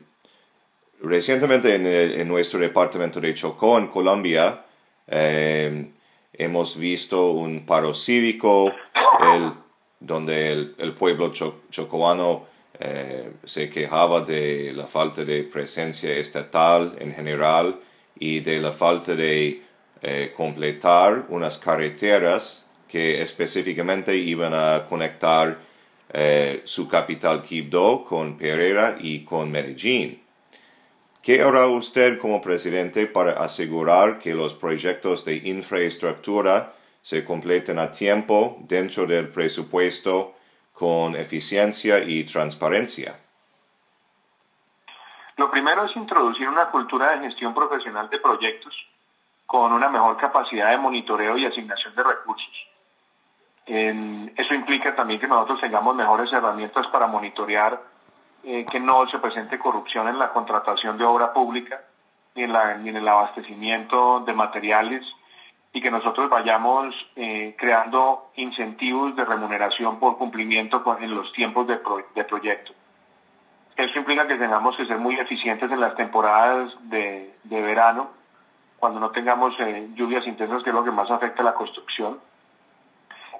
recientemente 1.03 1.75
en, 1.75 1.87
en, 1.87 2.29
nuestro 2.29 2.61
departamento 2.61 3.21
de 3.21 3.35
Chocó, 3.35 3.79
en 3.79 3.89
Colombia, 3.89 4.65
hemos 6.33 6.77
visto 6.77 7.31
un 7.31 7.65
paro 7.65 7.95
cívico, 7.95 8.73
el 9.33 9.53
donde 10.01 10.53
el, 10.53 10.95
pueblo 10.95 11.33
chocoano 11.33 12.47
eh, 12.79 13.33
se 13.45 13.71
quejaba 13.71 14.21
de 14.21 14.73
la 14.75 14.87
falta 14.87 15.25
de 15.25 15.45
presencia 15.45 16.15
estatal 16.17 16.97
en 16.99 17.15
general 17.15 17.81
y 18.19 18.41
de 18.41 18.59
la 18.61 18.73
falta 18.73 19.15
de 19.15 19.63
eh, 20.03 20.33
completar 20.37 21.25
unas 21.31 21.59
carreteras 21.59 22.71
que 22.89 23.23
específicamente 23.23 24.15
iban 24.15 24.55
a 24.55 24.85
conectar 24.85 25.59
eh, 26.13 26.63
su 26.65 26.89
capital 26.89 27.43
Quibdó 27.43 28.05
con 28.05 28.37
Pereira 28.37 28.97
y 29.01 29.25
con 29.25 29.51
Medellín. 29.51 30.23
¿Qué 31.23 31.43
hará 31.43 31.67
usted 31.67 32.19
como 32.19 32.41
presidente 32.41 33.07
para 33.07 33.33
asegurar 33.33 34.19
que 34.19 34.35
los 34.35 34.55
proyectos 34.55 35.25
de 35.25 35.37
infraestructura 35.37 36.75
se 37.03 37.25
completen 37.25 37.79
a 37.79 37.91
tiempo 37.91 38.59
dentro 38.61 39.07
del 39.07 39.29
presupuesto 39.29 40.35
con 40.73 41.17
eficiencia 41.17 41.99
y 41.99 42.23
transparencia? 42.25 43.19
Lo 45.37 45.51
primero 45.51 45.85
es 45.85 45.97
introducir 45.97 46.49
una 46.49 46.71
cultura 46.71 47.13
de 47.13 47.27
gestión 47.27 47.55
profesional 47.55 48.09
de 48.09 48.19
proyectos 48.19 48.75
con 49.61 49.73
una 49.73 49.89
mejor 49.89 50.19
capacidad 50.19 50.71
de 50.71 50.77
monitoreo 50.77 51.39
y 51.39 51.47
asignación 51.47 51.95
de 51.95 52.03
recursos. 52.03 52.69
eso 53.67 54.55
implica 54.55 54.95
también 54.95 55.19
que 55.19 55.27
nosotros 55.27 55.61
tengamos 55.61 55.97
mejores 55.97 56.31
herramientas 56.31 56.87
para 56.89 57.07
monitorear 57.07 57.81
eh, 58.45 58.67
que 58.71 58.79
no 58.79 59.09
se 59.09 59.19
presente 59.19 59.59
corrupción 59.59 60.09
en 60.09 60.19
la 60.19 60.29
contratación 60.29 60.99
de 60.99 61.05
obra 61.05 61.33
pública 61.33 61.81
ni 62.35 62.43
en 62.43 62.97
el 62.97 63.09
abastecimiento 63.09 64.21
de 64.21 64.35
materiales 64.35 65.03
y 65.73 65.81
que 65.81 65.91
nosotros 65.91 66.29
vayamos 66.29 66.95
eh, 67.17 67.57
creando 67.59 68.31
incentivos 68.37 69.17
de 69.17 69.25
remuneración 69.25 69.99
por 69.99 70.19
cumplimiento 70.19 70.85
con, 70.85 71.03
en 71.03 71.15
los 71.15 71.33
tiempos 71.33 71.67
de, 71.67 71.81
de 72.15 72.25
proyecto. 72.25 72.73
Eso 73.75 73.99
implica 73.99 74.27
que 74.27 74.37
tengamos 74.37 74.77
que 74.77 74.87
ser 74.87 74.99
muy 74.99 75.17
eficientes 75.17 75.71
en 75.71 75.81
las 75.81 75.97
temporadas 75.97 76.73
de, 76.83 77.35
de 77.45 77.63
verano, 77.63 78.11
cuando 78.79 79.01
no 79.01 79.11
tengamos 79.11 79.55
eh, 79.61 79.91
lluvias 79.95 80.27
intensas, 80.27 80.63
que 80.63 80.71
es 80.71 80.77
lo 80.77 80.85
que 80.85 80.91
más 80.91 81.11
afecta 81.11 81.43
a 81.43 81.47
la 81.47 81.55
construcción. 81.55 82.21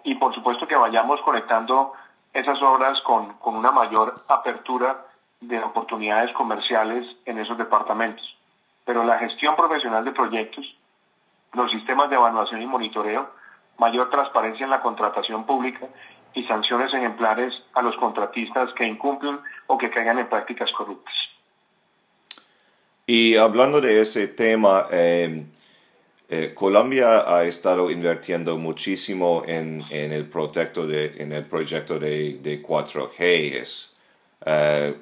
Y 0.05 0.15
por 0.17 0.35
supuesto 0.35 0.67
que 0.67 0.77
vayamos 0.77 1.21
conectando 1.23 1.93
esas 2.33 2.61
obras 2.63 3.01
con, 3.03 3.35
con 3.35 3.57
una 3.57 3.73
mayor 3.73 4.23
apertura 4.29 5.05
de 5.41 5.59
oportunidades 5.61 6.33
comerciales 6.33 7.07
en 7.25 7.39
esos 7.39 7.59
departamentos. 7.59 8.37
Pero 8.85 9.05
la 9.05 9.19
gestión 9.19 9.57
profesional 9.57 10.05
de 10.05 10.13
proyectos 10.13 10.77
los 11.57 11.71
sistemas 11.71 12.11
de 12.11 12.17
evaluación 12.17 12.63
y 12.63 12.67
monitoreo, 12.67 13.31
mayor 13.79 14.11
transparencia 14.11 14.65
en 14.65 14.71
la 14.71 14.81
contratación 14.81 15.45
pública 15.45 15.87
y 16.35 16.45
sanciones 16.45 16.93
ejemplares 16.93 17.55
a 17.73 17.83
los 17.83 17.97
contratistas 17.97 18.73
que 18.75 18.85
incumplen 18.85 19.41
o 19.67 19.79
que 19.79 19.91
caigan 19.91 20.19
en 20.19 20.29
prácticas 20.29 20.71
corruptas. 20.73 21.15
Y 23.09 23.37
hablando 23.37 23.81
de 23.81 24.01
ese 24.01 24.27
tema, 24.27 24.89
em, 24.91 25.47
eh, 26.29 26.53
Colombia 26.55 27.23
ha 27.33 27.45
estado 27.45 27.89
invirtiendo 27.89 28.59
muchísimo 28.59 29.45
en, 29.47 29.85
el, 29.93 30.25
proyecto 30.27 30.89
de, 30.89 31.15
en 31.19 31.33
el 31.33 31.45
proyecto 31.45 32.01
de, 32.01 32.61
4G. 32.61 33.61
Es 33.61 33.97
eh, 34.45 34.93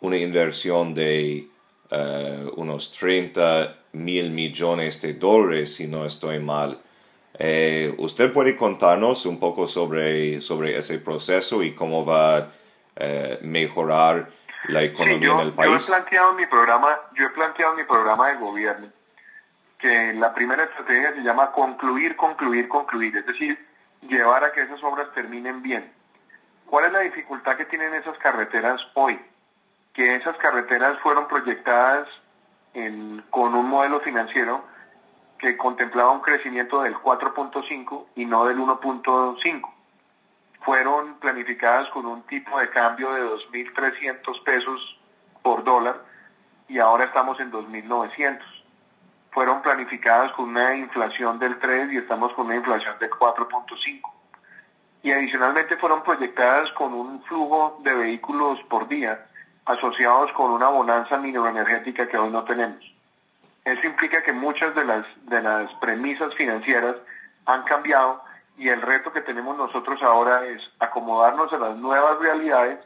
una 0.00 0.16
inversión 0.16 0.94
de 0.94 1.48
eh, 1.90 2.50
unos 2.56 2.92
30 2.92 3.76
mil 3.92 4.30
millones 4.30 5.02
de 5.02 5.12
dólares, 5.12 5.74
si 5.74 5.86
no 5.86 6.06
estoy 6.06 6.38
mal. 6.38 6.80
¿Usted 7.98 8.32
puede 8.32 8.56
contarnos 8.56 9.26
un 9.26 9.38
poco 9.38 9.66
sobre, 9.66 10.40
sobre 10.40 10.78
ese 10.78 10.98
proceso 10.98 11.62
y 11.62 11.74
cómo 11.74 12.06
va 12.06 12.38
a 12.38 12.52
mejorar 13.42 14.30
la 14.68 14.82
economía 14.82 15.32
en 15.32 15.40
el 15.40 15.52
país? 15.52 15.70
Yo 15.70 15.76
he, 15.76 15.98
planteado 15.98 16.32
mi 16.34 16.46
programa, 16.46 16.98
yo 17.14 17.26
he 17.26 17.30
planteado 17.30 17.74
mi 17.74 17.84
programa 17.84 18.28
de 18.28 18.36
gobierno 18.36 18.88
que 19.84 20.14
la 20.14 20.32
primera 20.32 20.64
estrategia 20.64 21.12
se 21.12 21.20
llama 21.20 21.52
concluir, 21.52 22.16
concluir, 22.16 22.68
concluir, 22.68 23.14
es 23.18 23.26
decir, 23.26 23.58
llevar 24.00 24.42
a 24.42 24.50
que 24.52 24.62
esas 24.62 24.82
obras 24.82 25.12
terminen 25.12 25.60
bien. 25.60 25.92
¿Cuál 26.64 26.86
es 26.86 26.92
la 26.92 27.00
dificultad 27.00 27.58
que 27.58 27.66
tienen 27.66 27.92
esas 27.92 28.16
carreteras 28.16 28.80
hoy? 28.94 29.20
Que 29.92 30.16
esas 30.16 30.38
carreteras 30.38 30.98
fueron 31.00 31.28
proyectadas 31.28 32.08
con 33.28 33.54
un 33.54 33.68
modelo 33.68 34.00
financiero 34.00 34.64
que 35.38 35.58
contemplaba 35.58 36.12
un 36.12 36.20
crecimiento 36.20 36.80
del 36.80 36.94
4.5 36.94 38.06
y 38.16 38.24
no 38.24 38.46
del 38.46 38.56
1.5. 38.56 39.73
Fueron 40.64 41.14
planificadas 41.20 41.88
con 41.90 42.06
un 42.06 42.22
tipo 42.22 42.58
de 42.58 42.70
cambio 42.70 43.12
de 43.12 43.22
2.300 43.22 44.42
pesos 44.44 44.98
por 45.42 45.62
dólar 45.62 46.02
y 46.68 46.78
ahora 46.78 47.04
estamos 47.04 47.38
en 47.38 47.52
2.900. 47.52 48.40
Fueron 49.30 49.62
planificadas 49.62 50.32
con 50.32 50.48
una 50.50 50.74
inflación 50.74 51.38
del 51.38 51.58
3 51.58 51.92
y 51.92 51.98
estamos 51.98 52.32
con 52.32 52.46
una 52.46 52.56
inflación 52.56 52.98
del 52.98 53.10
4.5. 53.10 54.00
Y 55.02 55.12
adicionalmente 55.12 55.76
fueron 55.76 56.02
proyectadas 56.02 56.70
con 56.72 56.94
un 56.94 57.22
flujo 57.24 57.78
de 57.82 57.92
vehículos 57.92 58.58
por 58.70 58.88
día 58.88 59.26
asociados 59.66 60.32
con 60.32 60.50
una 60.50 60.68
bonanza 60.68 61.18
mineroenergética 61.18 62.08
que 62.08 62.16
hoy 62.16 62.30
no 62.30 62.44
tenemos. 62.44 62.82
Eso 63.64 63.86
implica 63.86 64.22
que 64.22 64.32
muchas 64.32 64.74
de 64.74 64.84
las, 64.84 65.06
de 65.26 65.42
las 65.42 65.72
premisas 65.74 66.34
financieras 66.34 66.96
han 67.46 67.62
cambiado 67.64 68.23
y 68.56 68.68
el 68.68 68.80
reto 68.82 69.12
que 69.12 69.20
tenemos 69.20 69.56
nosotros 69.56 70.00
ahora 70.02 70.46
es 70.46 70.62
acomodarnos 70.78 71.52
a 71.52 71.58
las 71.58 71.76
nuevas 71.76 72.18
realidades 72.18 72.78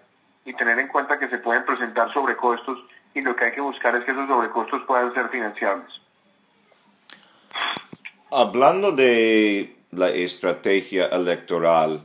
y 0.44 0.54
tener 0.54 0.78
en 0.78 0.88
cuenta 0.88 1.18
que 1.18 1.28
se 1.28 1.38
pueden 1.38 1.64
presentar 1.64 2.12
sobrecostos 2.12 2.78
y 3.14 3.20
lo 3.20 3.36
que 3.36 3.46
hay 3.46 3.52
que 3.52 3.60
buscar 3.60 3.94
es 3.96 4.04
que 4.04 4.12
esos 4.12 4.28
sobrecostos 4.28 4.82
puedan 4.86 5.12
ser 5.12 5.28
financiables. 5.28 5.88
Hablando 8.30 8.92
de 8.92 9.76
la 9.90 10.10
estrategia 10.10 11.06
electoral, 11.06 12.02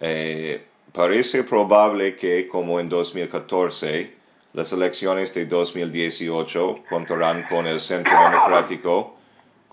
eh, 0.00 0.66
parece 0.92 1.44
probable 1.44 2.16
que, 2.16 2.46
como 2.48 2.80
en 2.80 2.88
2014, 2.88 4.16
las 4.52 4.72
elecciones 4.72 5.34
de 5.34 5.46
2018 5.46 6.84
contarán 6.88 7.44
con 7.44 7.66
el 7.66 7.80
Centro 7.80 8.14
Democrático 8.22 9.17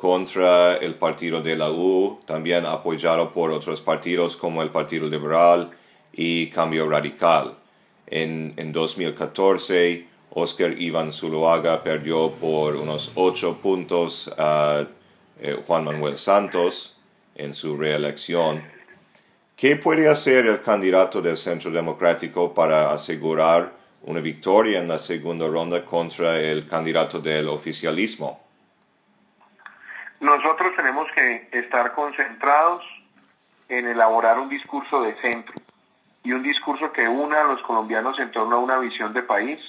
contra 0.05 0.77
el 0.77 0.93
Partido 0.93 1.41
de 1.41 1.55
la 1.55 1.71
U, 1.71 2.19
también 2.27 2.63
apoyado 2.67 3.31
por 3.31 3.49
otros 3.49 3.81
partidos 3.81 4.37
como 4.37 4.61
el 4.61 4.69
Partido 4.69 5.09
Liberal 5.09 5.71
y 6.13 6.47
Cambio 6.51 6.87
Radical. 6.87 7.55
En, 8.05 8.53
en 8.55 8.71
2014, 8.71 10.05
Oscar 10.29 10.79
Iván 10.79 11.11
Zuluaga 11.11 11.81
perdió 11.81 12.33
por 12.33 12.75
unos 12.75 13.13
ocho 13.15 13.57
puntos 13.57 14.31
a 14.37 14.85
eh, 15.41 15.57
Juan 15.65 15.85
Manuel 15.85 16.19
Santos 16.19 16.99
en 17.33 17.55
su 17.55 17.75
reelección. 17.75 18.61
¿Qué 19.55 19.75
puede 19.75 20.07
hacer 20.07 20.45
el 20.45 20.61
candidato 20.61 21.19
del 21.19 21.35
Centro 21.35 21.71
Democrático 21.71 22.53
para 22.53 22.91
asegurar 22.91 23.73
una 24.03 24.19
victoria 24.19 24.77
en 24.77 24.87
la 24.87 24.99
segunda 24.99 25.47
ronda 25.47 25.83
contra 25.83 26.39
el 26.39 26.67
candidato 26.67 27.19
del 27.19 27.47
oficialismo? 27.47 28.44
Nosotros 30.25 30.75
tenemos 30.75 31.07
que 31.11 31.49
estar 31.51 31.93
concentrados 31.93 32.83
en 33.69 33.85
elaborar 33.85 34.39
un 34.39 34.49
discurso 34.49 35.03
de 35.03 35.13
centro 35.21 35.53
y 36.23 36.31
un 36.31 36.41
discurso 36.41 36.91
que 36.91 37.07
una 37.07 37.41
a 37.41 37.43
los 37.43 37.61
colombianos 37.61 38.17
en 38.17 38.31
torno 38.31 38.55
a 38.55 38.59
una 38.59 38.79
visión 38.79 39.13
de 39.13 39.21
país 39.21 39.59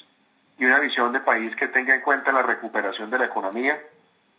y 0.56 0.64
una 0.64 0.78
visión 0.78 1.12
de 1.12 1.20
país 1.20 1.54
que 1.56 1.68
tenga 1.68 1.94
en 1.94 2.00
cuenta 2.00 2.32
la 2.32 2.40
recuperación 2.40 3.10
de 3.10 3.18
la 3.18 3.26
economía, 3.26 3.78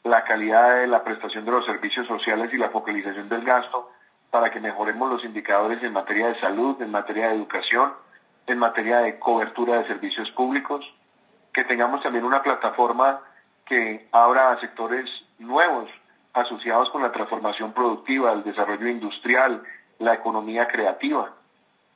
la 0.04 0.24
calidad 0.24 0.80
de 0.80 0.88
la 0.88 1.04
prestación 1.04 1.46
de 1.46 1.52
los 1.52 1.68
servicios 1.68 2.08
sociales 2.08 2.50
y 2.52 2.58
la 2.58 2.72
focalización 2.72 3.30
del 3.30 3.46
gasto 3.46 3.92
para 4.32 4.50
que 4.50 4.60
mejoremos 4.60 5.12
los 5.12 5.24
indicadores 5.24 5.84
en 5.84 5.94
materia 5.94 6.30
de 6.30 6.40
salud, 6.40 6.82
en 6.82 6.90
materia 6.90 7.28
de 7.28 7.36
educación, 7.36 7.94
en 8.48 8.58
materia 8.58 9.02
de 9.02 9.20
cobertura 9.20 9.84
de 9.84 9.88
servicios 9.88 10.32
públicos, 10.32 10.84
que 11.54 11.64
tengamos 11.64 12.02
también 12.02 12.26
una 12.26 12.42
plataforma 12.42 13.22
que 13.66 14.08
abra 14.12 14.54
a 14.54 14.60
sectores 14.60 15.08
nuevos 15.38 15.92
asociados 16.38 16.90
con 16.92 17.02
la 17.02 17.12
transformación 17.12 17.74
productiva, 17.74 18.32
el 18.32 18.44
desarrollo 18.44 18.88
industrial, 18.88 19.64
la 20.00 20.14
economía 20.14 20.68
creativa, 20.68 21.34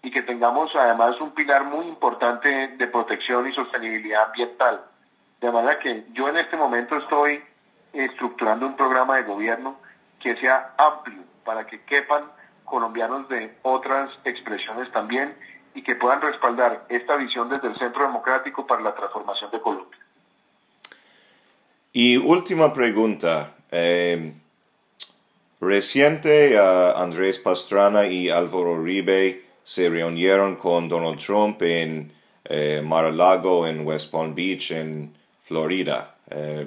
y 0.02 0.10
que 0.10 0.24
tengamos 0.24 0.76
además 0.76 1.20
un 1.22 1.32
pilar 1.32 1.66
muy 1.66 1.88
importante 1.88 2.70
de 2.70 2.88
protección 2.88 3.48
y 3.48 3.54
sostenibilidad 3.54 4.26
ambiental. 4.26 4.82
De 5.40 5.52
manera 5.52 5.80
que 5.80 6.06
yo 6.14 6.28
en 6.30 6.38
este 6.38 6.58
momento 6.58 6.98
estoy 6.98 7.44
estructurando 7.94 8.66
un 8.66 8.76
programa 8.76 9.18
de 9.18 9.24
gobierno 9.24 9.76
que 10.20 10.36
sea 10.38 10.74
amplio 10.78 11.22
para 11.44 11.68
que 11.68 11.82
quepan 11.82 12.24
colombianos 12.66 13.28
de 13.30 13.56
otras 13.62 14.10
expresiones 14.24 14.92
también 14.92 15.36
y 15.76 15.84
que 15.84 15.96
puedan 15.96 16.22
respaldar 16.22 16.86
esta 16.90 17.16
visión 17.16 17.50
desde 17.50 17.68
el 17.68 17.78
Centro 17.78 18.04
Democrático 18.04 18.66
para 18.66 18.82
la 18.82 18.96
transformación 18.96 19.52
de 19.52 19.62
Colombia. 19.62 20.00
Y 21.94 22.18
última 22.18 22.74
pregunta. 22.74 23.54
Eh, 23.72 24.34
reciente 25.60 26.58
Andrés 26.58 27.40
Pastrana 27.40 28.08
y 28.08 28.30
Álvaro 28.30 28.74
Uribe 28.74 29.44
se 29.64 29.90
reunieron 29.90 30.56
con 30.56 30.90
Donald 30.90 31.20
Trump 31.20 31.62
en 31.62 32.12
eh, 32.46 32.82
Mar-a-Lago, 32.84 33.68
en 33.68 33.86
West 33.86 34.12
Palm 34.12 34.36
Beach, 34.36 34.72
en 34.72 35.14
Florida, 35.44 36.16
eh, 36.30 36.66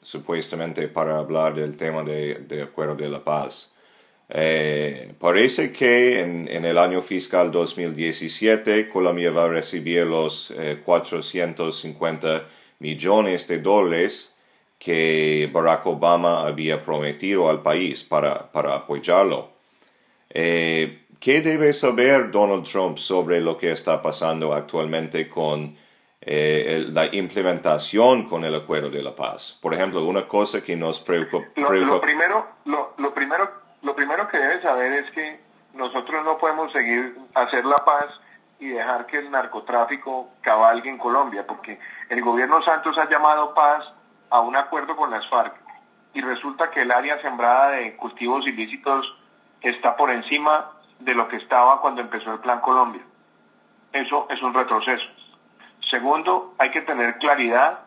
supuestamente 0.00 0.88
para 0.88 1.18
hablar 1.18 1.54
del 1.54 1.76
tema 1.76 2.02
del 2.02 2.46
de 2.46 2.62
acuerdo 2.62 2.94
de 2.94 3.08
la 3.08 3.22
paz. 3.22 3.74
Eh, 4.34 5.12
parece 5.18 5.72
que 5.72 6.20
en, 6.20 6.64
el 6.64 6.78
año 6.78 7.02
fiscal 7.02 7.50
2017 7.50 8.88
Colombia 8.88 9.30
va 9.30 9.44
a 9.44 9.48
recibir 9.48 10.06
los 10.06 10.54
450 10.84 12.36
eh, 12.36 12.40
millones 12.78 13.46
de 13.48 13.60
dólares 13.60 14.31
que 14.82 15.48
Barack 15.52 15.86
Obama 15.86 16.42
había 16.42 16.82
prometido 16.82 17.48
al 17.48 17.62
país 17.62 18.02
para, 18.02 18.50
para 18.50 18.74
apoyarlo. 18.74 19.50
Eh, 20.28 21.04
¿Qué 21.20 21.40
debe 21.40 21.72
saber 21.72 22.32
Donald 22.32 22.64
Trump 22.64 22.98
sobre 22.98 23.40
lo 23.40 23.56
que 23.56 23.70
está 23.70 24.02
pasando 24.02 24.52
actualmente 24.52 25.28
con 25.28 25.76
la 26.24 27.06
implementación 27.12 28.24
con 28.24 28.44
el 28.44 28.54
acuerdo 28.56 28.90
de 28.90 29.02
la 29.02 29.14
paz? 29.14 29.56
Por 29.62 29.72
ejemplo, 29.72 30.04
una 30.04 30.26
cosa 30.26 30.64
que 30.64 30.74
nos 30.74 30.98
preocupa. 30.98 31.46
Lo, 31.56 32.00
primero, 32.00 32.46
lo, 32.64 32.94
lo 32.98 33.14
primero 33.14 33.62
lo 33.82 33.96
primero 33.96 34.28
que 34.28 34.38
debe 34.38 34.62
saber 34.62 34.92
es 34.92 35.10
que 35.10 35.40
nosotros 35.74 36.24
no 36.24 36.38
podemos 36.38 36.72
seguir 36.72 37.16
hacer 37.34 37.64
la 37.64 37.76
paz 37.76 38.06
y 38.60 38.68
dejar 38.68 39.06
que 39.06 39.18
el 39.18 39.30
narcotráfico 39.30 40.28
cabalgue 40.40 40.88
en 40.88 40.98
Colombia, 40.98 41.44
porque 41.46 41.80
el 42.08 42.22
gobierno 42.22 42.62
Santos 42.62 42.96
ha 42.96 43.08
llamado 43.08 43.54
paz 43.54 43.84
a 44.32 44.40
un 44.40 44.56
acuerdo 44.56 44.96
con 44.96 45.10
las 45.10 45.28
FARC 45.28 45.54
y 46.14 46.22
resulta 46.22 46.70
que 46.70 46.82
el 46.82 46.90
área 46.90 47.20
sembrada 47.20 47.70
de 47.72 47.94
cultivos 47.96 48.46
ilícitos 48.46 49.14
está 49.60 49.94
por 49.96 50.10
encima 50.10 50.70
de 51.00 51.14
lo 51.14 51.28
que 51.28 51.36
estaba 51.36 51.80
cuando 51.80 52.00
empezó 52.00 52.32
el 52.32 52.40
Plan 52.40 52.60
Colombia. 52.60 53.02
Eso 53.92 54.26
es 54.30 54.42
un 54.42 54.54
retroceso. 54.54 55.04
Segundo, 55.90 56.54
hay 56.58 56.70
que 56.70 56.80
tener 56.80 57.18
claridad 57.18 57.80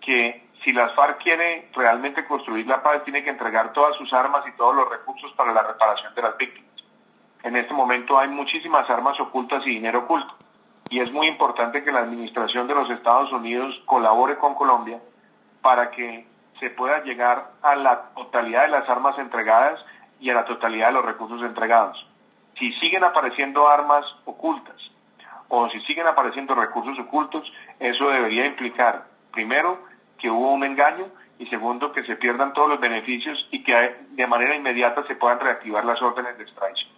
que 0.00 0.48
si 0.62 0.72
las 0.72 0.94
FARC 0.94 1.20
quiere 1.20 1.68
realmente 1.74 2.24
construir 2.26 2.66
la 2.66 2.82
paz, 2.82 3.02
tiene 3.04 3.24
que 3.24 3.30
entregar 3.30 3.72
todas 3.72 3.96
sus 3.96 4.12
armas 4.12 4.44
y 4.46 4.56
todos 4.56 4.76
los 4.76 4.88
recursos 4.88 5.32
para 5.32 5.52
la 5.52 5.62
reparación 5.62 6.14
de 6.14 6.22
las 6.22 6.36
víctimas. 6.36 6.70
En 7.42 7.56
este 7.56 7.74
momento 7.74 8.18
hay 8.18 8.28
muchísimas 8.28 8.88
armas 8.88 9.18
ocultas 9.18 9.62
y 9.66 9.70
dinero 9.70 10.00
oculto. 10.00 10.32
Y 10.90 11.00
es 11.00 11.10
muy 11.12 11.26
importante 11.26 11.82
que 11.82 11.92
la 11.92 12.00
administración 12.00 12.68
de 12.68 12.74
los 12.74 12.88
Estados 12.90 13.32
Unidos 13.32 13.80
colabore 13.84 14.38
con 14.38 14.54
Colombia 14.54 15.00
para 15.62 15.90
que 15.90 16.26
se 16.60 16.70
pueda 16.70 17.02
llegar 17.02 17.52
a 17.62 17.76
la 17.76 18.10
totalidad 18.14 18.62
de 18.62 18.68
las 18.68 18.88
armas 18.88 19.18
entregadas 19.18 19.80
y 20.20 20.30
a 20.30 20.34
la 20.34 20.44
totalidad 20.44 20.88
de 20.88 20.94
los 20.94 21.04
recursos 21.04 21.42
entregados. 21.42 22.06
Si 22.58 22.72
siguen 22.74 23.04
apareciendo 23.04 23.68
armas 23.68 24.04
ocultas 24.24 24.76
o 25.48 25.68
si 25.70 25.80
siguen 25.82 26.06
apareciendo 26.06 26.54
recursos 26.54 26.98
ocultos, 26.98 27.50
eso 27.78 28.10
debería 28.10 28.46
implicar, 28.46 29.04
primero, 29.32 29.78
que 30.18 30.30
hubo 30.30 30.52
un 30.52 30.64
engaño 30.64 31.06
y 31.38 31.46
segundo, 31.46 31.92
que 31.92 32.04
se 32.04 32.16
pierdan 32.16 32.52
todos 32.52 32.68
los 32.68 32.80
beneficios 32.80 33.46
y 33.52 33.62
que 33.62 33.94
de 34.10 34.26
manera 34.26 34.56
inmediata 34.56 35.06
se 35.06 35.14
puedan 35.14 35.38
reactivar 35.38 35.84
las 35.84 36.02
órdenes 36.02 36.36
de 36.36 36.42
extradición. 36.42 36.90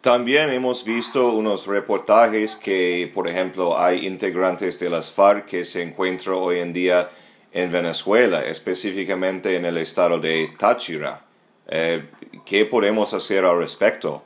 También 0.00 0.50
hemos 0.50 0.84
visto 0.84 1.32
unos 1.32 1.66
reportajes 1.66 2.56
que, 2.56 3.10
por 3.14 3.28
ejemplo, 3.28 3.78
hay 3.78 4.06
integrantes 4.06 4.78
de 4.78 4.90
las 4.90 5.10
FARC 5.10 5.46
que 5.46 5.64
se 5.64 5.82
encuentran 5.82 6.36
hoy 6.36 6.58
en 6.58 6.72
día 6.72 7.08
en 7.54 7.70
Venezuela, 7.70 8.40
específicamente 8.40 9.56
en 9.56 9.64
el 9.64 9.78
estado 9.78 10.18
de 10.18 10.54
Táchira. 10.58 11.20
Eh, 11.68 12.10
¿Qué 12.44 12.66
podemos 12.66 13.14
hacer 13.14 13.44
al 13.44 13.58
respecto? 13.58 14.24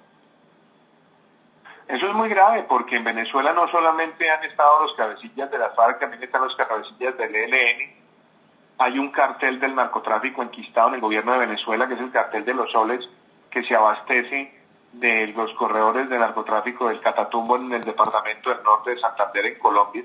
Eso 1.87 2.07
es 2.07 2.15
muy 2.15 2.31
grave 2.31 2.65
porque 2.67 2.97
en 2.97 3.05
Venezuela 3.05 3.53
no 3.53 3.71
solamente 3.71 4.31
han 4.31 4.43
estado 4.45 4.83
los 4.83 4.95
cabecillas 4.97 5.51
de 5.51 5.59
la 5.59 5.69
FARC, 5.71 6.01
también 6.01 6.23
están 6.23 6.43
los 6.43 6.57
cabecillas 6.57 7.19
del 7.19 7.37
ELN. 7.37 7.97
Hay 8.79 8.99
un 8.99 9.11
cartel 9.11 9.61
del 9.61 9.75
narcotráfico 9.75 10.43
enquistado 10.43 10.89
en 10.89 10.95
el 10.95 11.01
gobierno 11.03 11.33
de 11.33 11.39
Venezuela, 11.41 11.87
que 11.87 11.95
es 11.95 12.01
el 12.01 12.11
cartel 12.11 12.47
de 12.47 12.55
los 12.55 12.73
soles, 12.73 13.07
que 13.51 13.63
se 13.63 13.75
abastece 13.75 14.55
de 14.93 15.27
los 15.29 15.53
corredores 15.53 16.09
de 16.09 16.19
narcotráfico 16.19 16.89
del 16.89 17.01
Catatumbo 17.01 17.57
en 17.57 17.75
el 17.75 17.83
departamento 17.83 18.49
del 18.49 18.63
norte 18.63 18.95
de 18.95 19.01
Santander, 19.01 19.45
en 19.45 19.59
Colombia. 19.59 20.03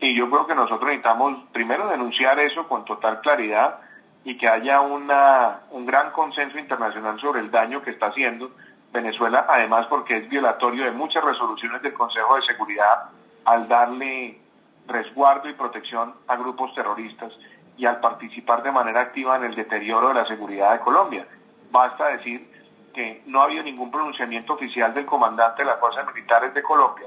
Y 0.00 0.14
yo 0.14 0.30
creo 0.30 0.46
que 0.46 0.54
nosotros 0.54 0.84
necesitamos 0.84 1.38
primero 1.52 1.88
denunciar 1.88 2.38
eso 2.38 2.68
con 2.68 2.84
total 2.84 3.20
claridad 3.20 3.80
y 4.24 4.36
que 4.36 4.48
haya 4.48 4.80
una, 4.80 5.60
un 5.70 5.86
gran 5.86 6.12
consenso 6.12 6.58
internacional 6.58 7.20
sobre 7.20 7.40
el 7.40 7.50
daño 7.50 7.82
que 7.82 7.90
está 7.90 8.06
haciendo 8.06 8.50
Venezuela, 8.92 9.46
además 9.48 9.86
porque 9.86 10.16
es 10.16 10.28
violatorio 10.28 10.84
de 10.84 10.92
muchas 10.92 11.24
resoluciones 11.24 11.82
del 11.82 11.92
Consejo 11.92 12.36
de 12.36 12.42
Seguridad 12.42 13.10
al 13.44 13.68
darle 13.68 14.40
resguardo 14.86 15.48
y 15.48 15.54
protección 15.54 16.14
a 16.26 16.36
grupos 16.36 16.74
terroristas 16.74 17.32
y 17.76 17.86
al 17.86 18.00
participar 18.00 18.62
de 18.62 18.72
manera 18.72 19.00
activa 19.00 19.36
en 19.36 19.44
el 19.44 19.54
deterioro 19.54 20.08
de 20.08 20.14
la 20.14 20.26
seguridad 20.26 20.72
de 20.72 20.80
Colombia. 20.80 21.26
Basta 21.70 22.08
decir 22.08 22.50
que 22.94 23.22
no 23.26 23.40
ha 23.40 23.44
habido 23.44 23.62
ningún 23.62 23.90
pronunciamiento 23.90 24.54
oficial 24.54 24.94
del 24.94 25.06
comandante 25.06 25.62
de 25.62 25.66
las 25.66 25.78
Fuerzas 25.78 26.06
Militares 26.06 26.54
de 26.54 26.62
Colombia 26.62 27.06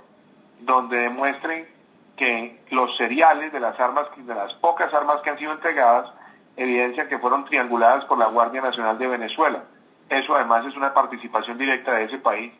donde 0.62 0.98
demuestren 0.98 1.68
que 2.22 2.56
los 2.70 2.96
seriales 2.98 3.52
de 3.52 3.60
las 3.60 3.80
armas, 3.80 4.06
de 4.16 4.36
las 4.36 4.54
pocas 4.54 4.94
armas 4.94 5.22
que 5.24 5.32
han 5.32 5.40
sido 5.40 5.54
entregadas, 5.54 6.08
evidencian 6.56 7.10
que 7.10 7.18
fueron 7.18 7.46
trianguladas 7.46 8.06
por 8.06 8.20
la 8.20 8.28
Guardia 8.28 8.62
Nacional 8.62 9.00
de 9.00 9.08
Venezuela. 9.08 9.64
Eso 10.08 10.36
además 10.36 10.68
es 10.68 10.76
una 10.76 10.94
participación 10.94 11.58
directa 11.58 11.94
de 11.94 12.04
ese 12.04 12.20
país 12.20 12.54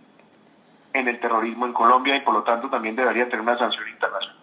en 0.94 1.08
el 1.08 1.20
terrorismo 1.20 1.68
en 1.68 1.74
Colombia 1.74 2.16
y 2.16 2.22
por 2.22 2.34
lo 2.34 2.42
tanto 2.42 2.72
también 2.72 2.96
debería 2.96 3.26
tener 3.26 3.42
una 3.42 3.56
sanción 3.56 3.88
internacional. 3.88 4.36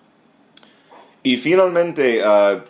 Y 1.25 1.37
finalmente, 1.37 2.23
uh, 2.25 2.63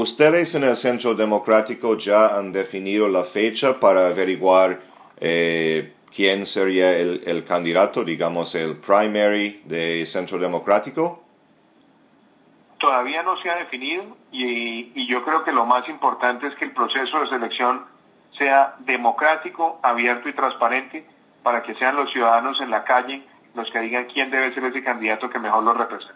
ustedes 0.00 0.54
en 0.54 0.62
el 0.62 0.76
Centro 0.76 1.16
Democrático 1.16 1.98
ya 1.98 2.38
han 2.38 2.52
definido 2.52 3.08
la 3.08 3.24
fecha 3.24 3.80
para 3.80 4.06
averiguar 4.06 4.78
eh, 5.18 5.92
quién 6.14 6.46
sería 6.46 6.96
el, 6.96 7.44
candidato, 7.44 8.04
digamos, 8.04 8.54
el 8.54 8.76
primary 8.76 9.62
de 9.64 10.06
Centro 10.06 10.38
Democrático? 10.38 11.23
Todavía 12.84 13.22
no 13.22 13.40
se 13.40 13.48
ha 13.48 13.56
definido 13.56 14.04
y, 14.30 14.92
y 14.94 15.06
yo 15.08 15.24
creo 15.24 15.42
que 15.42 15.52
lo 15.52 15.64
más 15.64 15.88
importante 15.88 16.48
es 16.48 16.54
que 16.56 16.66
el 16.66 16.72
proceso 16.72 17.18
de 17.18 17.28
selección 17.28 17.80
sea 18.36 18.74
democrático, 18.80 19.80
abierto 19.82 20.28
y 20.28 20.34
transparente 20.34 21.06
para 21.42 21.62
que 21.62 21.74
sean 21.76 21.96
los 21.96 22.12
ciudadanos 22.12 22.60
en 22.60 22.68
la 22.68 22.84
calle 22.84 23.22
los 23.54 23.70
que 23.70 23.80
digan 23.80 24.04
quién 24.12 24.30
debe 24.30 24.52
ser 24.52 24.64
ese 24.64 24.82
candidato 24.82 25.30
que 25.30 25.38
mejor 25.38 25.64
lo 25.64 25.72
represente. 25.72 26.12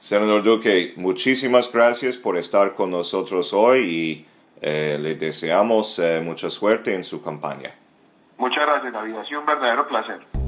Senador 0.00 0.42
Duque, 0.42 0.94
muchísimas 0.96 1.72
gracias 1.72 2.16
por 2.16 2.36
estar 2.36 2.74
con 2.74 2.90
nosotros 2.90 3.52
hoy 3.52 3.78
y 3.78 4.26
eh, 4.60 4.98
le 5.00 5.14
deseamos 5.14 6.00
eh, 6.00 6.20
mucha 6.20 6.50
suerte 6.50 6.96
en 6.96 7.04
su 7.04 7.22
campaña. 7.22 7.70
Muchas 8.38 8.66
gracias, 8.66 8.92
David. 8.92 9.14
Ha 9.14 9.24
sido 9.24 9.38
un 9.38 9.46
verdadero 9.46 9.86
placer. 9.86 10.45